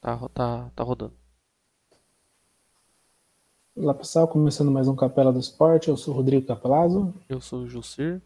[0.00, 1.12] Tá, tá, tá rodando.
[3.74, 7.12] Olá pessoal, começando mais um Capela do Esporte, eu sou Rodrigo Capelazzo.
[7.28, 8.22] Eu sou o Jussir.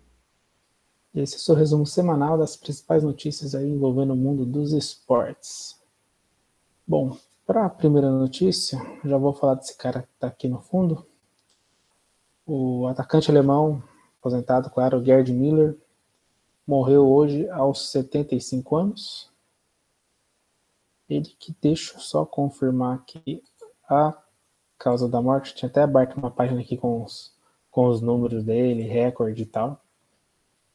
[1.14, 4.72] E esse é o seu resumo semanal das principais notícias aí envolvendo o mundo dos
[4.72, 5.80] esportes.
[6.86, 7.16] Bom,
[7.46, 11.07] para a primeira notícia, já vou falar desse cara que está aqui no fundo.
[12.46, 13.82] O atacante alemão,
[14.20, 15.75] aposentado, claro, Gerd Miller,
[16.66, 19.31] morreu hoje aos 75 anos.
[21.15, 23.43] Ele que deixa só confirmar aqui
[23.89, 24.16] a
[24.79, 25.55] causa da morte.
[25.55, 27.33] Tinha até aberto uma página aqui com os,
[27.71, 29.80] com os números dele, recorde e tal.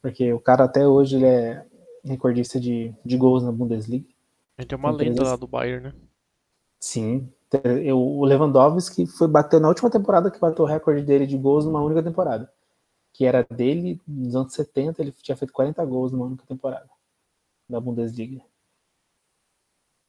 [0.00, 1.66] Porque o cara até hoje ele é
[2.04, 4.06] recordista de, de gols na Bundesliga.
[4.56, 5.94] Ele tem uma lenda lá do Bayern, né?
[6.80, 7.32] Sim.
[7.94, 11.82] O Lewandowski foi bater na última temporada que bateu o recorde dele de gols numa
[11.82, 12.50] única temporada.
[13.12, 16.88] Que era dele, nos anos 70, ele tinha feito 40 gols numa única temporada
[17.68, 18.42] da Bundesliga.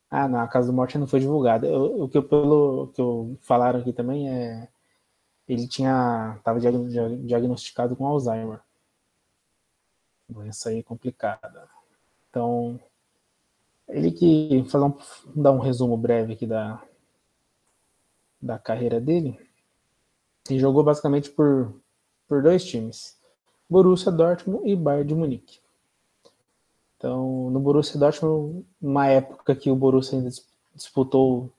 [0.09, 1.67] Ah, não, a Casa do Morte não foi divulgada.
[1.77, 4.67] O que eu, pelo que eu falaram aqui também é
[5.47, 8.59] ele tinha estava diagnosticado com Alzheimer.
[10.29, 11.67] Doença aí complicada.
[12.29, 12.79] Então,
[13.87, 14.95] ele que fazer um,
[15.35, 16.81] dar um resumo breve aqui da
[18.41, 19.37] da carreira dele.
[20.49, 21.73] Ele jogou basicamente por
[22.27, 23.17] por dois times:
[23.67, 25.59] Borussia Dortmund e Bayern de Munique.
[26.99, 30.29] Então, no Borussia Dortmund, uma época que o Borussia ainda
[30.75, 31.49] disputou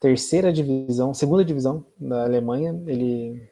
[0.00, 3.48] terceira divisão, segunda divisão da Alemanha, ele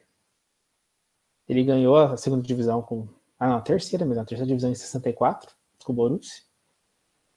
[1.47, 3.07] ele ganhou a segunda divisão com
[3.39, 5.55] ah não, a terceira mesmo, a terceira divisão em 64
[5.85, 6.43] com o Borussia.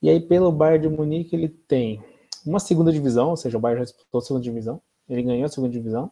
[0.03, 2.03] E aí pelo Bayern de Munique ele tem
[2.45, 5.49] uma segunda divisão, ou seja, o Bayern já disputou a segunda divisão, ele ganhou a
[5.49, 6.11] segunda divisão.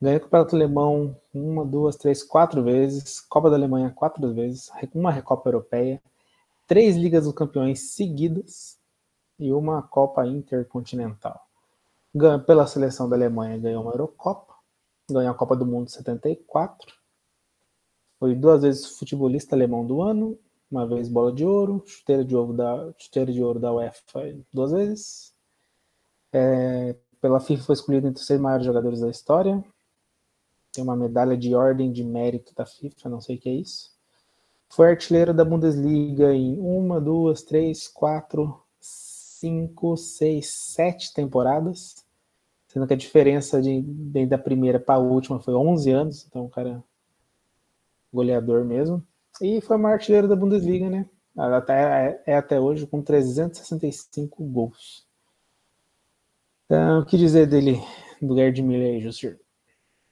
[0.00, 5.10] Ganhou o Campeonato Alemão uma, duas, três, quatro vezes, Copa da Alemanha quatro vezes, uma
[5.10, 6.00] Recopa Europeia,
[6.66, 8.78] três Ligas dos Campeões seguidas
[9.38, 11.40] e uma Copa Intercontinental.
[12.14, 14.54] Ganha pela seleção da Alemanha, ganhou uma Eurocopa,
[15.10, 16.92] ganhou a Copa do Mundo 74,
[18.18, 20.38] foi duas vezes futebolista alemão do ano,
[20.70, 24.72] uma vez bola de ouro, chuteira de ouro da, chuteira de ouro da UEFA duas
[24.72, 25.34] vezes.
[26.32, 29.64] É, pela FIFA foi escolhido entre os seis maiores jogadores da história.
[30.72, 33.93] Tem uma medalha de ordem de mérito da FIFA, não sei o que é isso.
[34.74, 42.04] Foi artilheiro da Bundesliga em uma, duas, três, quatro, cinco, seis, sete temporadas.
[42.66, 46.46] Sendo que a diferença de, de da primeira para a última foi 11 anos, então
[46.46, 46.82] o cara
[48.12, 49.00] goleador mesmo.
[49.40, 51.08] E foi o artilheiro da Bundesliga, né?
[51.38, 55.06] Até, é, é até hoje com 365 gols.
[56.64, 57.80] Então, o que dizer dele,
[58.20, 59.38] do Gerd Miller aí, Justir?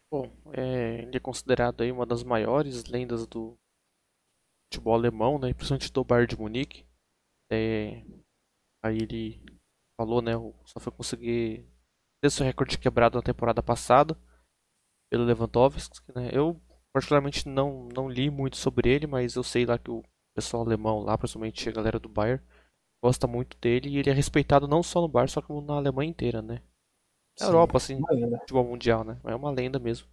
[0.09, 3.59] Bom, é, ele é considerado aí uma das maiores lendas do,
[4.73, 5.53] futebol alemão, né?
[5.53, 6.87] Principalmente do Bayern de Munique.
[7.51, 8.03] É,
[8.85, 9.43] aí ele
[10.01, 10.33] falou, né?
[10.67, 11.67] Só foi conseguir
[12.23, 14.17] ter seu recorde quebrado na temporada passada
[15.11, 16.31] pelo Lewandowski, né?
[16.33, 16.61] Eu
[16.93, 20.03] particularmente não não li muito sobre ele, mas eu sei lá que o
[20.37, 22.43] pessoal alemão lá, principalmente a galera do Bayern,
[23.03, 26.11] gosta muito dele e ele é respeitado não só no Bayern, só como na Alemanha
[26.11, 26.63] inteira, né?
[27.41, 28.01] Na Sim, Europa, assim,
[28.41, 29.21] futebol mundial, né?
[29.25, 30.09] É uma lenda mesmo.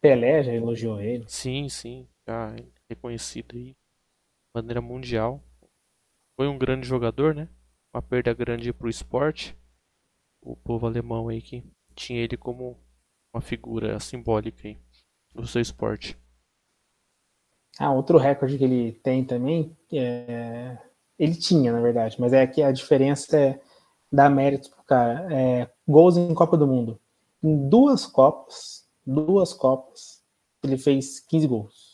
[0.00, 1.24] Pelé já elogiou ele.
[1.26, 2.56] Sim, sim, já
[2.90, 3.76] reconhecido aí
[4.54, 5.42] maneira mundial.
[6.36, 7.48] Foi um grande jogador, né?
[7.92, 9.56] Uma perda grande para o esporte.
[10.40, 11.64] O povo alemão aí que
[11.94, 12.78] tinha ele como
[13.32, 14.78] uma figura simbólica aí
[15.34, 16.18] do seu esporte.
[17.78, 20.76] Ah, outro recorde que ele tem também, é...
[21.18, 23.60] ele tinha, na verdade, mas é que a diferença é
[24.10, 25.28] dar mérito pro cara.
[25.32, 27.00] É, gols em Copa do Mundo.
[27.42, 30.22] Em duas Copas, duas Copas,
[30.62, 31.87] ele fez 15 gols.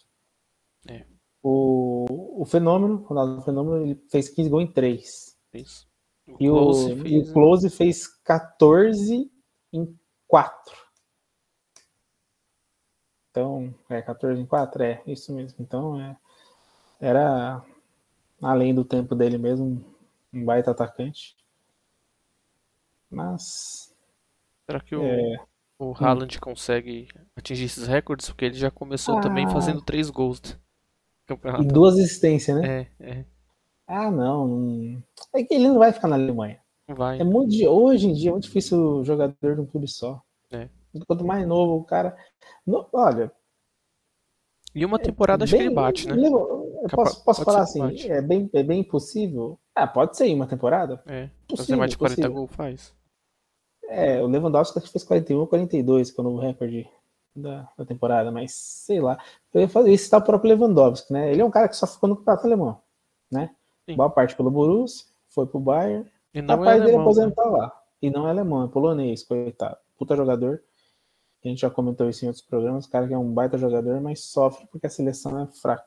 [1.47, 5.38] O, o Fenômeno, Ronaldo Fenômeno, ele fez 15 gols em 3.
[5.53, 5.87] Isso.
[6.27, 9.31] O e Close o, fez, o Close fez 14
[9.71, 10.75] em 4.
[13.31, 14.82] Então, é 14 em 4?
[14.84, 15.59] É, isso mesmo.
[15.60, 16.16] Então, é,
[16.99, 17.62] era,
[18.41, 19.84] além do tempo dele mesmo,
[20.32, 21.37] um baita atacante.
[23.11, 23.94] Mas.
[24.64, 25.37] Será que o, é,
[25.79, 26.41] o Haaland hum.
[26.41, 27.06] consegue
[27.37, 28.31] atingir esses recordes?
[28.31, 30.41] Porque ele já começou ah, também fazendo 3 gols.
[31.26, 31.62] Campeonato.
[31.62, 32.87] E duas existências, né?
[33.00, 33.25] É, é.
[33.87, 35.03] Ah, não, não.
[35.35, 36.59] É que ele não vai ficar na Alemanha.
[36.88, 37.21] Vai.
[37.21, 40.23] É muito, hoje em dia é muito difícil o jogador de um clube só.
[40.50, 40.69] É.
[41.06, 42.17] Quanto mais novo o cara.
[42.67, 43.32] No, olha.
[44.75, 46.17] E uma temporada é acho bem, que ele bate, né?
[46.26, 49.59] Eu posso, posso falar assim, é bem, é bem impossível.
[49.75, 51.03] Ah, pode ser uma temporada.
[51.06, 51.31] É.
[51.56, 52.94] Fazer mais de 40 gols faz.
[53.88, 56.88] É, o Lewandowski fez 41 ou 42, que é o novo recorde
[57.34, 59.19] da, da temporada, mas sei lá.
[59.52, 61.31] Eu ia fazer isso tá o próprio Lewandowski, né?
[61.32, 62.81] Ele é um cara que só ficou no campeonato alemão,
[63.31, 63.54] né?
[63.88, 63.96] Sim.
[63.96, 67.02] Boa parte pelo Borussia, foi pro Bayern, E não Capaz é dele alemão, né?
[67.02, 67.72] aposentar lá.
[68.00, 69.76] E não é alemão, é polonês, coitado.
[69.98, 70.62] Puta jogador.
[71.44, 72.86] A gente já comentou isso em outros programas.
[72.86, 75.84] O cara que é um baita jogador, mas sofre porque a seleção é fraca.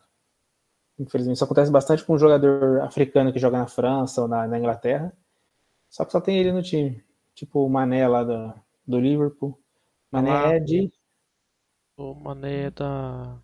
[1.00, 4.58] Infelizmente, isso acontece bastante com um jogador africano que joga na França ou na, na
[4.58, 5.14] Inglaterra.
[5.90, 7.04] Só que só tem ele no time.
[7.36, 8.54] Tipo o Mané lá do,
[8.86, 9.58] do Liverpool.
[10.12, 10.92] Mané Ah, é de.
[11.98, 13.42] O Mané é da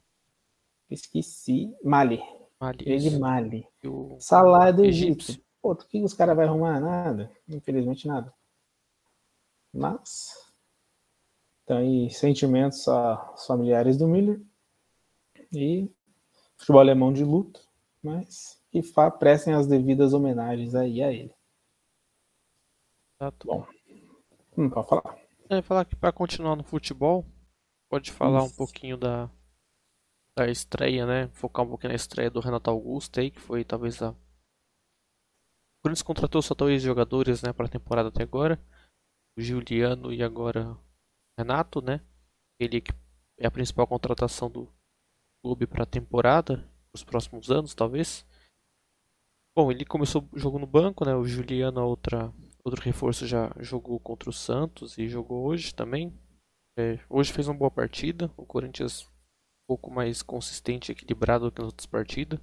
[0.87, 1.75] Esqueci.
[1.83, 2.21] Mali.
[2.59, 2.83] Mali.
[2.85, 3.17] Ele de.
[3.17, 3.67] Mali.
[3.83, 5.31] O Salah é do Egípcio.
[5.33, 5.45] Egito.
[5.59, 6.79] Pô, o que os caras vão arrumar?
[6.79, 7.31] Nada.
[7.49, 8.31] Infelizmente, nada.
[9.73, 10.29] Mas.
[11.63, 14.39] Então, aí, sentimentos aos familiares do Miller.
[15.51, 15.89] E
[16.55, 17.59] futebol alemão de luto.
[18.03, 18.83] Mas que
[19.17, 21.33] prestem as devidas homenagens aí a ele.
[23.19, 23.47] Exato.
[23.47, 23.65] Bom.
[24.55, 25.17] Hum, pode falar.
[25.49, 27.25] É, falar que para continuar no futebol,
[27.93, 28.57] pode falar um Isso.
[28.57, 29.29] pouquinho da,
[30.35, 31.27] da estreia, né?
[31.27, 34.09] Focar um pouquinho na estreia do Renato Augusto aí, que foi talvez a.
[34.09, 34.15] O
[35.83, 38.59] Corinthians contratou só dois jogadores, né, para a temporada até agora.
[39.37, 40.79] O Juliano e agora o
[41.37, 42.01] Renato, né?
[42.59, 42.91] Ele que
[43.37, 44.67] é a principal contratação do
[45.43, 48.25] clube para a temporada, os próximos anos, talvez.
[49.55, 51.13] Bom, ele começou o jogo no banco, né?
[51.15, 52.33] O Juliano, outra,
[52.65, 56.11] outro reforço, já jogou contra o Santos e jogou hoje também.
[56.77, 58.31] É, hoje fez uma boa partida.
[58.35, 62.39] O Corinthians um pouco mais consistente e equilibrado do que nas outras partidas.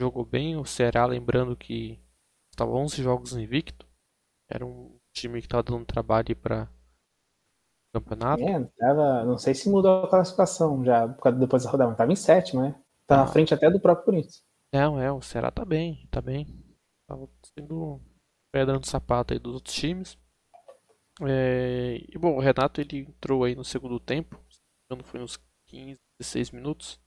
[0.00, 0.56] Jogou bem.
[0.56, 2.00] O Ceará, lembrando que
[2.50, 3.86] estava 11 jogos invicto.
[4.50, 6.68] Era um time que estava dando trabalho para
[7.94, 8.42] campeonato.
[8.42, 12.16] É, tava, não sei se mudou a classificação já depois da rodada, mas tava em
[12.16, 12.74] sétimo, né?
[13.06, 13.18] Tá Ah.
[13.18, 14.42] na frente até do próprio Corinthians.
[14.72, 16.46] Não, é, o Ceará tá bem, tá bem.
[17.06, 18.00] Tava sendo
[18.50, 20.18] pedra no sapato aí dos outros times.
[21.28, 24.38] É, e bom, o Renato ele entrou aí no segundo tempo,
[24.90, 27.00] engano, foi uns 15, 16 minutos.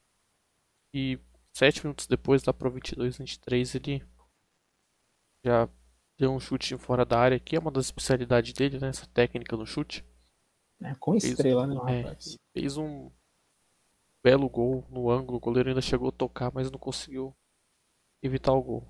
[0.94, 1.19] E
[1.53, 4.06] 7 minutos depois, lá pro 22, 23, ele
[5.45, 5.69] já
[6.17, 8.89] deu um chute fora da área, que é uma das especialidades dele, né?
[8.89, 10.03] Essa técnica no chute.
[10.81, 12.38] É, com estrela, né, É, rapaz?
[12.53, 13.11] fez um
[14.23, 15.38] belo gol no ângulo.
[15.38, 17.35] O goleiro ainda chegou a tocar, mas não conseguiu
[18.21, 18.88] evitar o gol.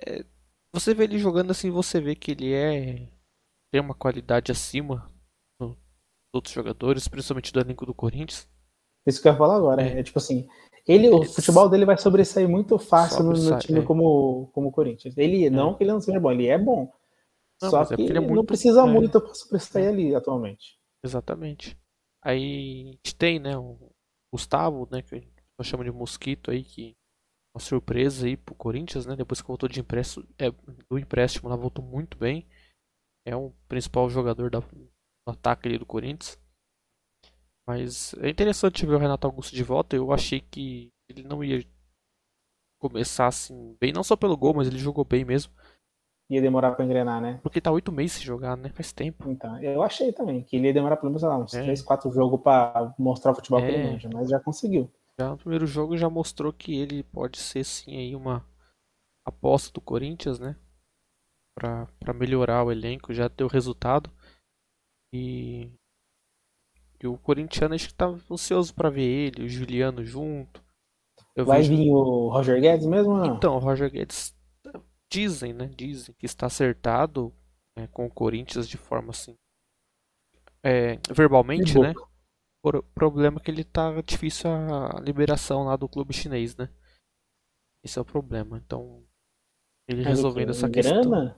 [0.00, 0.24] É,
[0.72, 3.08] você vê ele jogando assim, você vê que ele é
[3.70, 5.10] tem uma qualidade acima
[5.60, 5.76] dos
[6.34, 8.48] outros jogadores, principalmente do elenco do Corinthians.
[9.06, 9.82] Isso que eu ia falar agora.
[9.82, 10.00] É.
[10.00, 10.48] É, tipo assim,
[10.86, 13.82] ele, o futebol dele vai sobressair muito fácil no, no Sobressai, time é.
[13.82, 15.16] como, como o Corinthians.
[15.16, 16.92] Ele, não que ele não seja bom, ele é bom.
[17.60, 18.84] Não, Só é que porque ele é não muito- precisa é.
[18.84, 20.78] muito pra sobressair ali atualmente.
[21.04, 21.76] Exatamente.
[22.22, 23.92] Aí a gente tem, né, o
[24.32, 25.32] Gustavo, né, que a gente
[25.62, 26.96] chama de Mosquito aí, que
[27.54, 30.50] uma surpresa aí pro Corinthians, né, depois que voltou de empréstimo, é,
[30.90, 32.46] do empréstimo lá voltou muito bem.
[33.28, 34.88] É o principal jogador da, do
[35.26, 36.40] ataque ali do Corinthians.
[37.66, 39.94] Mas é interessante ver o Renato Augusto de volta.
[39.94, 41.62] Eu achei que ele não ia
[42.80, 45.52] começar assim bem, não só pelo gol, mas ele jogou bem mesmo.
[46.30, 47.38] Ia demorar pra engrenar, né?
[47.42, 48.70] Porque tá oito meses sem jogar, né?
[48.70, 49.28] Faz tempo.
[49.30, 51.62] Então, eu achei também que ele ia demorar pelo menos, sei lá, uns É.
[51.62, 53.74] 3, 4 jogos pra mostrar o futebol que É.
[53.74, 54.90] ele manja, mas já conseguiu.
[55.18, 58.42] Já no primeiro jogo já mostrou que ele pode ser sim aí uma
[59.26, 60.56] aposta do Corinthians, né?
[61.58, 64.12] Pra, pra melhorar o elenco, já deu resultado.
[65.12, 65.72] E,
[67.02, 70.62] e o corintiano acho que tá ansioso pra ver ele, o Juliano junto.
[71.34, 73.24] Eu Vai vejo- vir o Roger Guedes mesmo?
[73.24, 74.36] Então, o Roger Guedes
[75.12, 75.66] dizem, né?
[75.66, 77.34] Dizem que está acertado
[77.76, 79.34] né, com o Corinthians de forma assim.
[80.62, 81.92] é, verbalmente, né?
[82.62, 86.68] O problema é que ele tá difícil a liberação lá do clube chinês, né?
[87.84, 88.58] Esse é o problema.
[88.58, 89.04] Então,
[89.88, 90.50] ele resolvendo quê?
[90.50, 91.34] essa Em questão.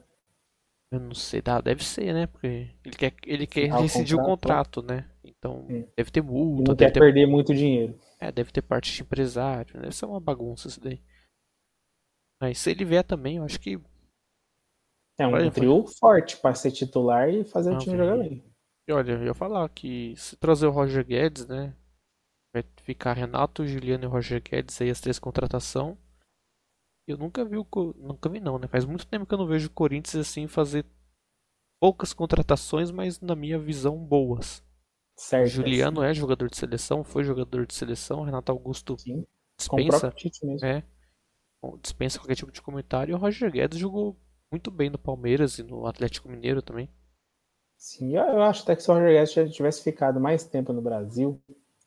[0.93, 2.27] Eu não sei, dá, deve ser, né?
[2.27, 2.47] Porque
[2.85, 4.83] ele quer, ele quer Ah, o rescindir o contrato.
[4.83, 5.09] né?
[5.25, 5.85] Então, Hum.
[5.97, 6.23] deve ter
[6.59, 7.99] E multa, não deve quer ter, perder muito dinheiro.
[8.19, 9.83] é, deve ter parte de empresário, né?
[9.83, 11.03] Deve ser uma bagunça isso daí.
[12.41, 13.79] Mas se ele vier também, eu acho que
[15.17, 17.97] É um Olha, trio forte pra ser titular e fazer o Não, time vem.
[17.97, 18.43] jogar bem.
[18.89, 21.75] E olha, eu ia falar que se trazer o Roger Guedes, né?
[22.55, 25.99] Vai ficar Renato, Juliano e Roger Guedes aí, as três contratação.
[27.07, 27.67] Eu nunca vi o.
[27.97, 28.67] Nunca vi não, né?
[28.69, 30.85] Faz muito tempo que eu não vejo o Corinthians assim fazer
[31.81, 34.63] poucas contratações, mas na minha visão boas.
[35.17, 35.49] Certo.
[35.49, 39.27] Juliano é jogador de seleção, foi jogador de seleção, Renato Augusto Sim,
[39.59, 40.15] dispensa,
[40.63, 40.83] é,
[41.83, 43.13] dispensa qualquer tipo de comentário.
[43.13, 44.17] E o Roger Guedes jogou
[44.51, 46.89] muito bem no Palmeiras e no Atlético Mineiro também.
[47.77, 50.73] Sim, eu, eu acho até que se o Roger Guedes já tivesse ficado mais tempo
[50.73, 51.41] no Brasil,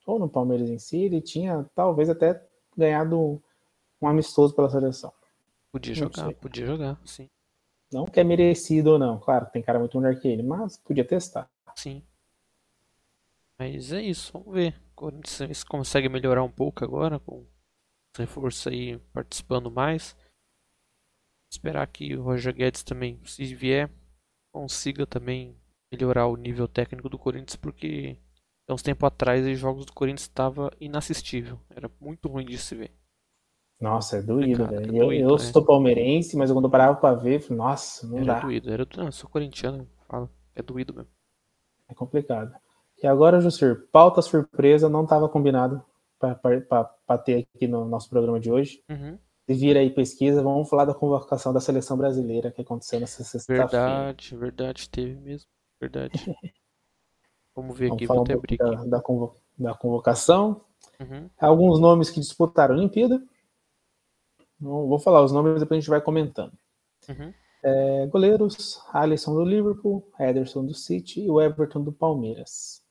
[0.06, 2.42] ou no Palmeiras em si, ele tinha talvez até
[2.78, 3.42] ganhado
[4.04, 5.14] um amistoso pela seleção.
[5.72, 7.30] Podia jogar, podia jogar, sim.
[7.92, 11.06] Não que é merecido ou não, claro, tem cara muito melhor que ele, mas podia
[11.06, 11.50] testar.
[11.76, 12.04] Sim.
[13.58, 14.80] Mas é isso, vamos ver.
[14.96, 20.16] Corinthians consegue melhorar um pouco agora, com os reforços aí participando mais.
[21.52, 23.90] esperar que o Roger Guedes também, se vier,
[24.52, 25.56] consiga também
[25.92, 28.18] melhorar o nível técnico do Corinthians, porque
[28.68, 31.60] há uns tempo atrás os jogos do Corinthians estava inassistível.
[31.70, 32.92] Era muito ruim de se ver.
[33.84, 34.96] Nossa, é doído, Cara, velho.
[34.96, 35.38] é eu, doído, eu né?
[35.40, 38.40] sou palmeirense, mas quando eu parava pra ver, falei, nossa, não Era dá.
[38.40, 40.30] doído, era Não, eu sou corintiano, fala.
[40.56, 41.10] É doído mesmo.
[41.90, 42.56] É complicado.
[43.02, 45.84] E agora, Jussir, pauta surpresa não estava combinado
[46.18, 48.82] para ter aqui no nosso programa de hoje.
[48.90, 49.20] Uhum.
[49.46, 53.68] Se vira aí pesquisa, vamos falar da convocação da seleção brasileira que aconteceu nessa sexta-feira.
[53.68, 55.50] Verdade, verdade, teve mesmo.
[55.82, 56.14] Verdade.
[57.54, 60.62] Vamos ver Vamos aqui, falar vou até abrir da, da convo- da convocação.
[61.00, 61.30] Uhum.
[61.38, 63.22] Alguns nomes que disputaram a Olimpíada.
[64.64, 66.54] Não vou falar os nomes, depois a gente vai comentando.
[67.10, 67.34] Uhum.
[67.64, 72.82] É, goleiros, Alisson do Liverpool, Ederson do City e o Everton do Palmeiras.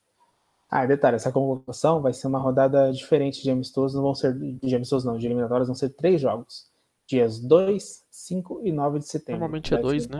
[0.69, 4.75] Ah, detalhe, essa convocação vai ser uma rodada diferente de amistosos, não vão ser de
[4.75, 6.71] amistosos não, de eliminatórias vão ser três jogos.
[7.07, 9.41] Dias 2, 5 e 9 de setembro.
[9.41, 10.17] Normalmente é dois, né?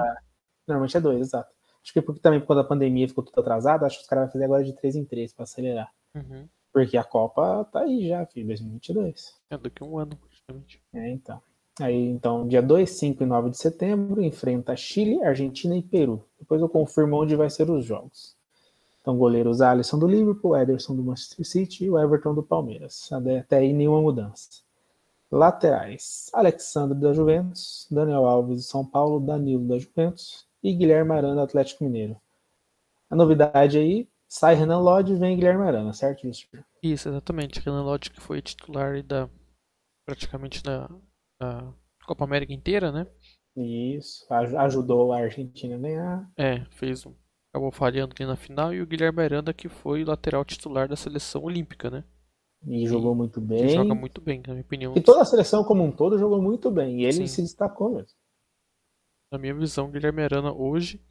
[0.67, 1.51] Normalmente é dois, exato.
[1.81, 4.25] Acho que porque também por causa da pandemia ficou tudo atrasado, acho que os caras
[4.25, 5.91] vão fazer agora de 3 em 3 para acelerar.
[6.15, 6.47] Uhum.
[6.71, 9.39] Porque a Copa tá aí já, filho, 2022.
[9.49, 10.81] É daqui a um ano, praticamente.
[10.93, 11.41] É, então.
[11.79, 16.23] Aí, então, dia 2, 5 e 9 de setembro, enfrenta Chile, Argentina e Peru.
[16.39, 18.35] Depois eu confirmo onde vai ser os jogos.
[19.01, 23.09] Então, goleiros Alisson do Liverpool, Ederson do Manchester City e o Everton do Palmeiras.
[23.11, 24.61] Até aí nenhuma mudança.
[25.31, 31.35] Laterais: Alexandre da Juventus, Daniel Alves do São Paulo, Danilo da Juventus e Guilherme Arana
[31.35, 32.15] do Atlético Mineiro.
[33.09, 36.59] A novidade aí, sai Renan Lodge e vem Guilherme Arana, certo, Justin?
[36.81, 37.59] Isso, exatamente.
[37.59, 39.27] Renan Lodge que foi titular da
[40.05, 40.87] praticamente da,
[41.39, 41.73] da
[42.05, 43.07] Copa América inteira, né?
[43.55, 46.31] Isso, aj- ajudou a Argentina a ganhar.
[46.37, 47.13] É, fez um.
[47.51, 51.43] Acabou falhando ali na final e o Guilherme Aranda que foi lateral titular da seleção
[51.43, 52.03] olímpica, né?
[52.67, 53.69] E jogou muito bem.
[53.69, 54.93] joga muito bem, na minha opinião.
[54.95, 57.01] E toda a seleção como um todo jogou muito bem.
[57.01, 57.27] E ele Sim.
[57.27, 58.17] se destacou mesmo.
[59.31, 61.01] Na minha visão, Guilherme Arana hoje,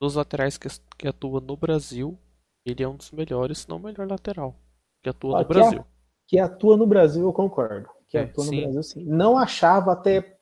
[0.00, 0.68] dos laterais que,
[0.98, 2.18] que atua no Brasil,
[2.64, 4.56] ele é um dos melhores, se não o melhor lateral
[5.02, 5.84] que atua Ó, no que Brasil.
[6.28, 7.88] Que atua no Brasil, eu concordo.
[8.10, 8.50] Que É, atua no.
[8.50, 9.04] Brasil, sim.
[9.04, 10.36] Não achava até.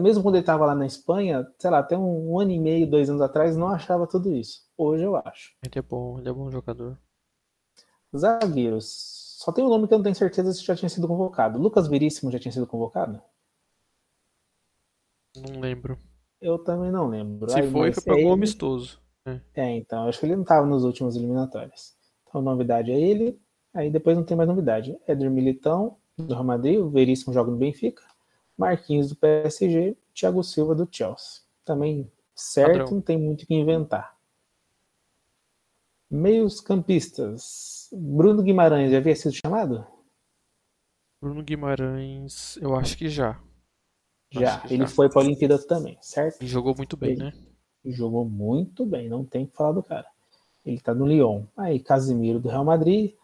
[0.00, 2.90] Mesmo quando ele estava lá na Espanha, sei lá, até um, um ano e meio,
[2.90, 4.66] dois anos atrás, não achava tudo isso.
[4.76, 5.54] Hoje eu acho.
[5.62, 6.98] Ele é bom, ele é bom jogador.
[8.16, 9.36] Zagueiros.
[9.38, 11.58] Só tem um nome que eu não tenho certeza se já tinha sido convocado.
[11.58, 13.20] Lucas Veríssimo já tinha sido convocado?
[15.36, 15.98] Não lembro.
[16.40, 17.50] Eu também não lembro.
[17.50, 19.00] Se Aí, foi, foi para é algum ele- amistoso.
[19.54, 21.94] É, então, acho que ele não estava nos últimos eliminatórios.
[22.28, 23.40] Então, novidade é ele.
[23.72, 24.96] Aí depois não tem mais novidade.
[25.06, 28.04] Éder Militão, do Real Madrid, o Veríssimo joga no Benfica.
[28.56, 31.42] Marquinhos do PSG, Thiago Silva do Chelsea.
[31.64, 32.90] Também certo, Padrão.
[32.94, 34.16] não tem muito o que inventar.
[36.10, 37.88] Meios campistas.
[37.92, 39.84] Bruno Guimarães já havia sido chamado?
[41.20, 43.40] Bruno Guimarães, eu acho que já.
[44.30, 44.60] Já.
[44.60, 44.88] Que Ele já.
[44.88, 46.40] foi para a Olimpíada também, certo?
[46.40, 47.32] Ele jogou muito bem, Ele- né?
[47.84, 50.06] E jogou muito bem, não tem o que falar do cara.
[50.64, 51.44] Ele tá no Lyon.
[51.56, 53.14] Aí, Casimiro do Real Madrid.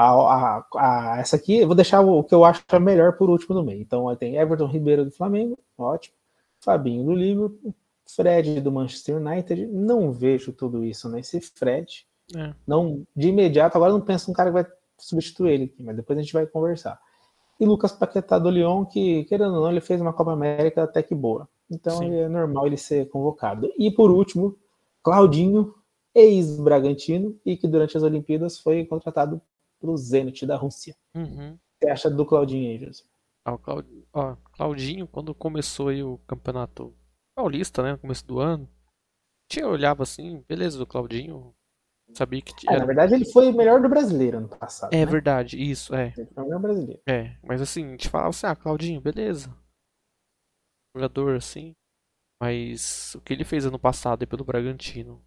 [0.00, 3.54] A, a- a- essa aqui, eu vou deixar o, que eu acho melhor por último
[3.56, 3.80] no meio.
[3.80, 6.14] Então, tem Everton Ribeiro do Flamengo, ótimo.
[6.60, 7.74] Fabinho do Liverpool.
[8.10, 9.66] Fred do Manchester United.
[9.66, 12.06] Não vejo tudo isso nesse Fred.
[12.34, 12.54] É.
[12.66, 14.66] Não, de imediato, agora não penso num cara que vai
[14.98, 16.98] substituir ele aqui, mas depois a gente vai conversar.
[17.60, 21.02] E Lucas Paquetá do Lyon, que, querendo ou não, ele fez uma Copa América até
[21.02, 21.48] que boa.
[21.70, 23.70] Então é normal ele ser convocado.
[23.76, 24.56] E por último,
[25.02, 25.74] Claudinho,
[26.14, 29.40] ex-Bragantino, e que durante as Olimpíadas foi contratado
[29.80, 30.96] pelo Zenit da Rússia.
[31.14, 31.54] Uhum.
[31.54, 33.04] O que você acha do Claudinho aí, José?
[33.44, 33.86] Ah, o Claud...
[34.12, 36.94] ó, Claudinho, quando começou aí o campeonato
[37.34, 37.92] paulista, né?
[37.92, 38.68] No começo do ano,
[39.48, 41.54] tinha olhava assim, beleza, do Claudinho.
[42.14, 42.80] Sabia que É, era.
[42.80, 44.92] na verdade, ele foi o melhor do brasileiro ano passado.
[44.92, 45.06] É né?
[45.06, 46.14] verdade, isso, é.
[46.16, 47.02] Ele foi o melhor brasileiro.
[47.06, 49.54] É, mas assim, a gente falava assim, ah, Claudinho, beleza.
[50.94, 51.74] Jogador assim.
[52.40, 55.22] Mas o que ele fez ano passado aí pelo Bragantino.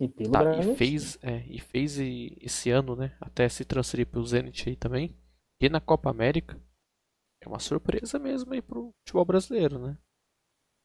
[0.00, 3.16] E Tá, e fez, é, e fez esse ano, né?
[3.20, 5.16] Até se transferir pro Zenit aí também.
[5.60, 6.60] E na Copa América.
[7.40, 9.98] É uma surpresa mesmo aí pro futebol brasileiro, né?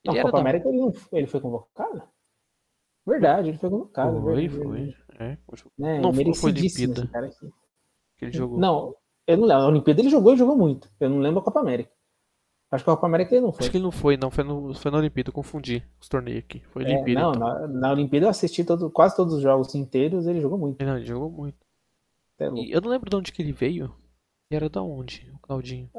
[0.06, 2.04] Na Ele Copa da- América ele, não, ele foi convocado?
[3.08, 4.22] Verdade, ele foi convocado.
[4.22, 4.78] Foi, verdade, foi.
[4.78, 5.04] verdade.
[5.20, 5.38] É,
[5.78, 6.00] Né?
[6.02, 7.02] Não foi- foi Olimpíada.
[7.02, 7.50] esse cara aqui.
[8.18, 8.60] que ele jogou.
[8.60, 9.64] Não, eu não lembro.
[9.64, 10.90] A Olimpíada ele jogou e jogou muito.
[11.00, 11.92] Eu não lembro a Copa América.
[12.72, 13.62] Acho que a Copa América ele não foi.
[13.62, 14.30] Acho que ele não foi, não.
[14.30, 16.62] Foi, no, foi na Olimpíada, eu confundi os torneios aqui.
[16.72, 17.42] Foi É, Olimpíada, não, então.
[17.48, 20.84] na, na Olimpíada eu assisti todo- quase todos os jogos inteiros, ele jogou muito.
[20.86, 21.58] Não, ele jogou muito.
[22.56, 23.94] E eu não lembro de onde que ele veio.
[24.52, 25.90] E era da onde, o Claudinho?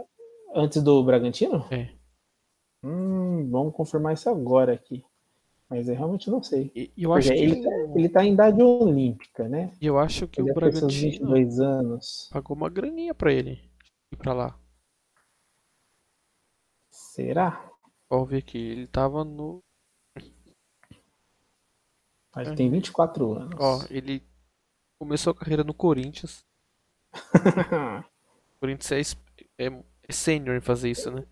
[0.55, 1.65] Antes do Bragantino?
[1.71, 1.91] É.
[2.83, 5.05] Hum, vamos confirmar isso agora aqui.
[5.69, 6.73] Mas eu realmente não sei.
[6.75, 9.73] E, eu acho Porque que ele, tá, ele tá em idade olímpica, né?
[9.81, 12.29] e eu acho que Ele o Bragantino 22 anos.
[12.33, 13.61] pagou uma graninha pra ele
[14.13, 14.59] ir pra lá.
[17.11, 17.69] Será?
[18.09, 18.57] Vou ver aqui.
[18.57, 19.61] Ele tava no.
[22.37, 23.55] Ele tem 24 anos.
[23.59, 24.23] Ó, ele
[24.97, 26.45] começou a carreira no Corinthians.
[27.13, 28.05] o
[28.61, 29.17] Corinthians
[29.59, 31.27] é, é, é sênior em fazer isso, né?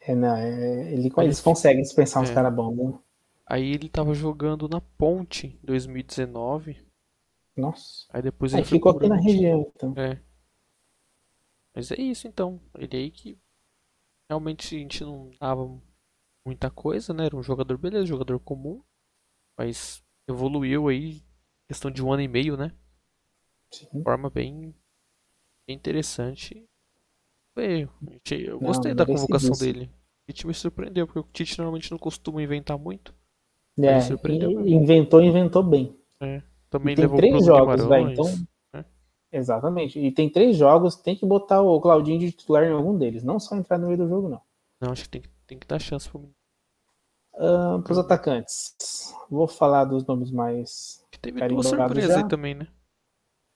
[0.00, 2.34] É, não, é, ele, eles conseguem dispensar uns É.
[2.34, 2.98] caras bons, né?
[3.44, 6.78] Aí ele tava jogando na Ponte em 2019.
[7.54, 8.06] Nossa.
[8.08, 9.92] Aí depois Aí ele foi ficou aqui na região, então.
[9.94, 10.18] É.
[11.74, 12.58] Mas é isso então.
[12.78, 13.38] Ele aí que
[14.32, 15.80] realmente a gente não dava
[16.46, 17.26] muita coisa, né?
[17.26, 18.82] Era um jogador, beleza, jogador comum.
[19.58, 21.22] Mas evoluiu aí,
[21.68, 22.72] questão de um ano e meio, né?
[23.70, 23.86] Sim.
[23.92, 24.74] De forma bem,
[25.66, 26.66] bem interessante.
[28.10, 29.90] Gente- eu Não, gostei da convocação dele.
[30.28, 33.14] O Tite me surpreendeu, porque o Tite normalmente não costuma inventar muito.
[33.78, 34.82] É, Me surpreendeu e- mesmo.
[34.82, 35.96] inventou, inventou bem.
[36.70, 38.24] Também E tem levou três jogos, então.
[39.32, 39.98] Exatamente.
[39.98, 43.22] E tem três jogos, tem que botar o Claudinho de titular em algum deles.
[43.24, 44.40] Não só entrar no meio do jogo, não.
[44.80, 46.34] Não, acho que tem, que- tem que dar chance pro menino.
[47.82, 48.74] para os atacantes.
[49.30, 51.02] Vou falar dos nomes mais.
[51.10, 52.68] Que Teve duas surpresas aí também, né?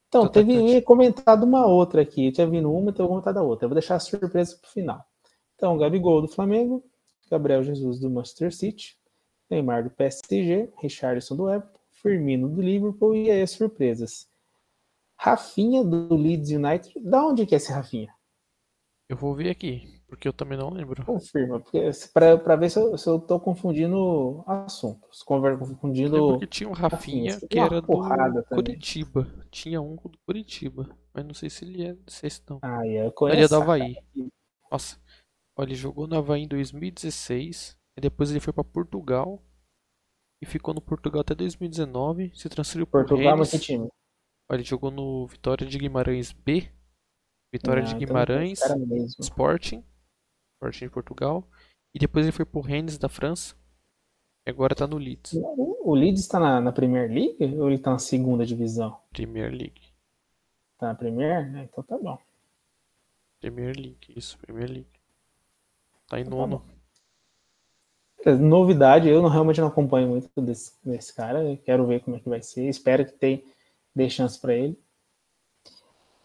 [0.09, 2.27] Então, Os teve ia comentado uma outra aqui.
[2.27, 3.67] Eu tinha vindo uma, então eu vou comentar da outra.
[3.67, 5.05] Eu vou deixar a surpresa pro final.
[5.57, 6.83] Então, Gabigol do Flamengo,
[7.31, 8.97] Gabriel Jesus do Manchester City,
[9.51, 14.27] Neymar do PSG, Richarlison do Everton, Firmino do Liverpool e aí as surpresas.
[15.19, 16.95] Rafinha do Leeds United.
[17.01, 18.15] Da onde que é esse Rafinha?
[19.09, 21.05] Eu vou ver aqui, porque eu também não lembro.
[21.05, 21.63] Confirma,
[22.13, 25.25] para ver se eu, se eu tô confundindo assuntos.
[25.29, 26.15] Eu Confundindo.
[26.27, 28.43] lembro que tinha um Rafinha Rafinha, que era do também.
[28.43, 29.27] Curitiba.
[29.49, 32.59] Tinha um do Curitiba, mas não sei se ele é, se é esse não.
[32.63, 33.97] Ah, é, Ele é do Havaí.
[34.71, 35.01] Nossa,
[35.57, 39.41] olha, ele jogou no Havaí em 2016, e depois ele foi pra Portugal,
[40.43, 43.89] e ficou no Portugal até 2019, se transferiu pro Portugal, mas que time?
[44.51, 46.69] Ele jogou no Vitória de Guimarães B,
[47.53, 49.17] Vitória Ah, de então Guimarães, mesmo.
[49.21, 49.85] Sporting,
[50.55, 51.49] Sporting de Portugal,
[51.95, 53.57] e depois ele foi pro Rennes da França,
[54.47, 57.91] e agora tá no Leeds, O, Leeds está na, na Premier League ou ele está
[57.91, 59.01] na segunda divisão?
[59.13, 59.83] Premier League.
[60.79, 61.57] Tá na Premier?
[61.57, 62.19] É, então tá bom.
[63.41, 64.87] Premier League, isso, Premier League.
[66.09, 66.63] Tá em Tá nono.
[68.41, 71.57] Novidade, eu não, realmente não acompanho muito desse, desse cara.
[71.65, 72.69] Quero ver como é que vai ser.
[72.69, 73.41] Espero que tenha
[73.97, 74.79] dê chance para ele.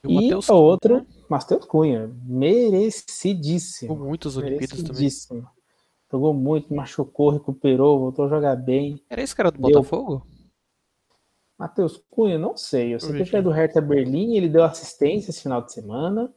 [0.04, 1.08] E o E Cunha, outra, né?
[1.30, 3.96] Matheus Cunha, Jogou merecidíssimo.
[3.96, 4.84] muitas Olimpíadas também.
[4.86, 5.50] Merecidíssimo.
[6.12, 9.02] Jogou muito, machucou, recuperou, voltou a jogar bem.
[9.10, 9.72] Era esse cara do Deu.
[9.72, 10.28] Botafogo?
[11.58, 12.94] Matheus Cunha, não sei.
[12.96, 16.34] Eu sei que ele é do Hertha Berlim, ele deu assistência esse final de semana.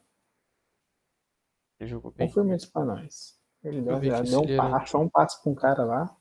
[1.80, 2.28] Ele jogou bem.
[2.28, 3.36] Confirma isso pra nós.
[3.64, 6.16] Ele deu, deu um era- passo, achou um passo pra um cara lá.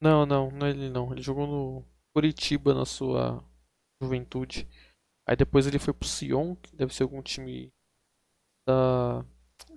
[0.00, 1.10] Não, não, não é ele não.
[1.12, 3.42] Ele jogou no Curitiba na sua
[4.02, 4.68] juventude.
[5.26, 7.72] Aí depois ele foi pro Sion, que deve ser algum time
[8.66, 9.24] da.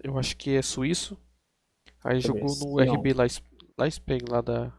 [0.03, 1.17] Eu acho que é suíço.
[2.03, 2.93] Aí jogou ver, no Sion.
[2.95, 4.69] RB Leipzig lá da,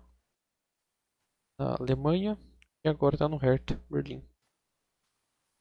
[1.58, 2.38] da Alemanha.
[2.84, 4.22] E agora tá no Hertha Berlim.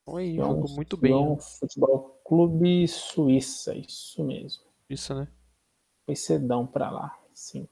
[0.01, 1.11] Então aí, Sion- jogou muito bem.
[1.11, 1.41] Sion né?
[1.41, 4.63] Futebol Clube Suíça, isso mesmo.
[4.89, 5.27] Isso, né?
[6.05, 7.67] Foi cedão pra lá, sim.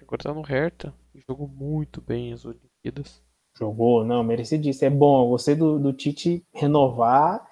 [0.00, 0.94] Agora tá no Hertha.
[1.14, 3.22] E jogou muito bem as Olimpíadas.
[3.58, 4.86] Jogou, não, merecidíssimo.
[4.86, 7.44] É bom, eu gostei do, do Tite renovar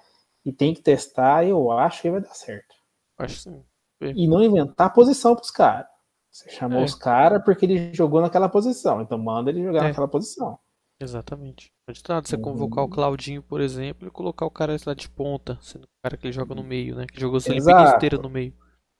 [0.45, 2.75] e tem que testar, eu acho que vai dar certo.
[3.17, 3.63] Acho sim.
[4.01, 5.87] E não inventar posição pros caras.
[6.31, 6.83] Você chamou É.
[6.85, 9.87] os caras porque ele jogou naquela posição, então manda ele jogar É.
[9.89, 10.57] naquela posição.
[10.99, 11.71] Exatamente.
[11.87, 12.41] Adianta nada você Uhum.
[12.41, 16.15] convocar o Claudinho, por exemplo, e colocar o cara lá de ponta, sendo o cara
[16.17, 17.05] que ele joga no meio, né?
[17.05, 17.97] Que jogou Olimpíadas Exato.
[17.97, 18.53] inteiras no meio.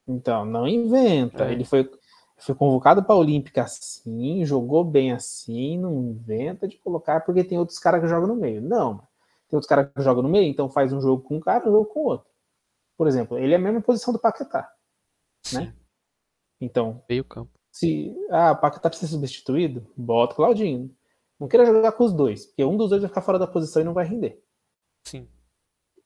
[0.06, 1.44] Então, não inventa.
[1.44, 1.52] É.
[1.52, 1.88] Ele foi,
[2.44, 7.58] foi convocado para a Olímpica assim, jogou bem assim, não inventa de colocar porque tem
[7.58, 8.60] outros caras que jogam no meio.
[8.60, 8.98] Não,
[9.48, 11.72] tem outros caras que jogam no meio, então faz um jogo com um cara, um
[11.72, 12.28] jogo com outro.
[12.96, 14.72] Por exemplo, ele é a mesma posição do Paquetá.
[15.52, 15.74] Né?
[16.60, 17.50] Então, meio campo.
[17.72, 20.94] se ah, o Paquetá precisa ser substituído, bota o Claudinho.
[21.38, 23.80] Não queira jogar com os dois, porque um dos dois vai ficar fora da posição
[23.82, 24.42] e não vai render.
[25.04, 25.28] Sim.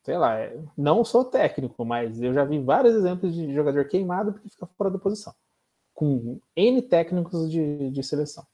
[0.04, 4.32] sei lá, é- não sou técnico, mas eu já vi vários exemplos de jogador queimado
[4.32, 5.34] porque fica fora da posição.
[5.94, 8.46] Com N técnicos de, de seleção.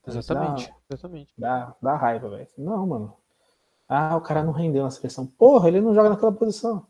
[0.00, 0.72] Então, Exatamente.
[0.90, 1.32] Exatamente.
[1.36, 2.48] Dá, dá, dá raiva, velho.
[2.58, 3.16] Não, mano.
[3.88, 5.26] Ah, o cara não rendeu na seleção.
[5.26, 6.86] Porra, ele não joga naquela posição.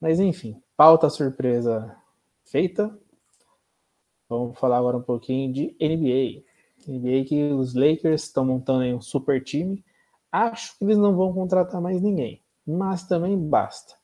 [0.00, 1.96] Mas enfim, pauta surpresa
[2.44, 2.96] feita.
[4.28, 6.42] Vamos falar agora um pouquinho de NBA.
[6.86, 9.84] NBA que os Lakers estão montando aí um super time.
[10.30, 13.94] Acho que eles não vão contratar mais ninguém, mas também basta.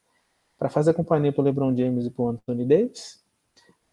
[0.58, 3.24] Para fazer companhia para o LeBron James e para o Anthony Davis,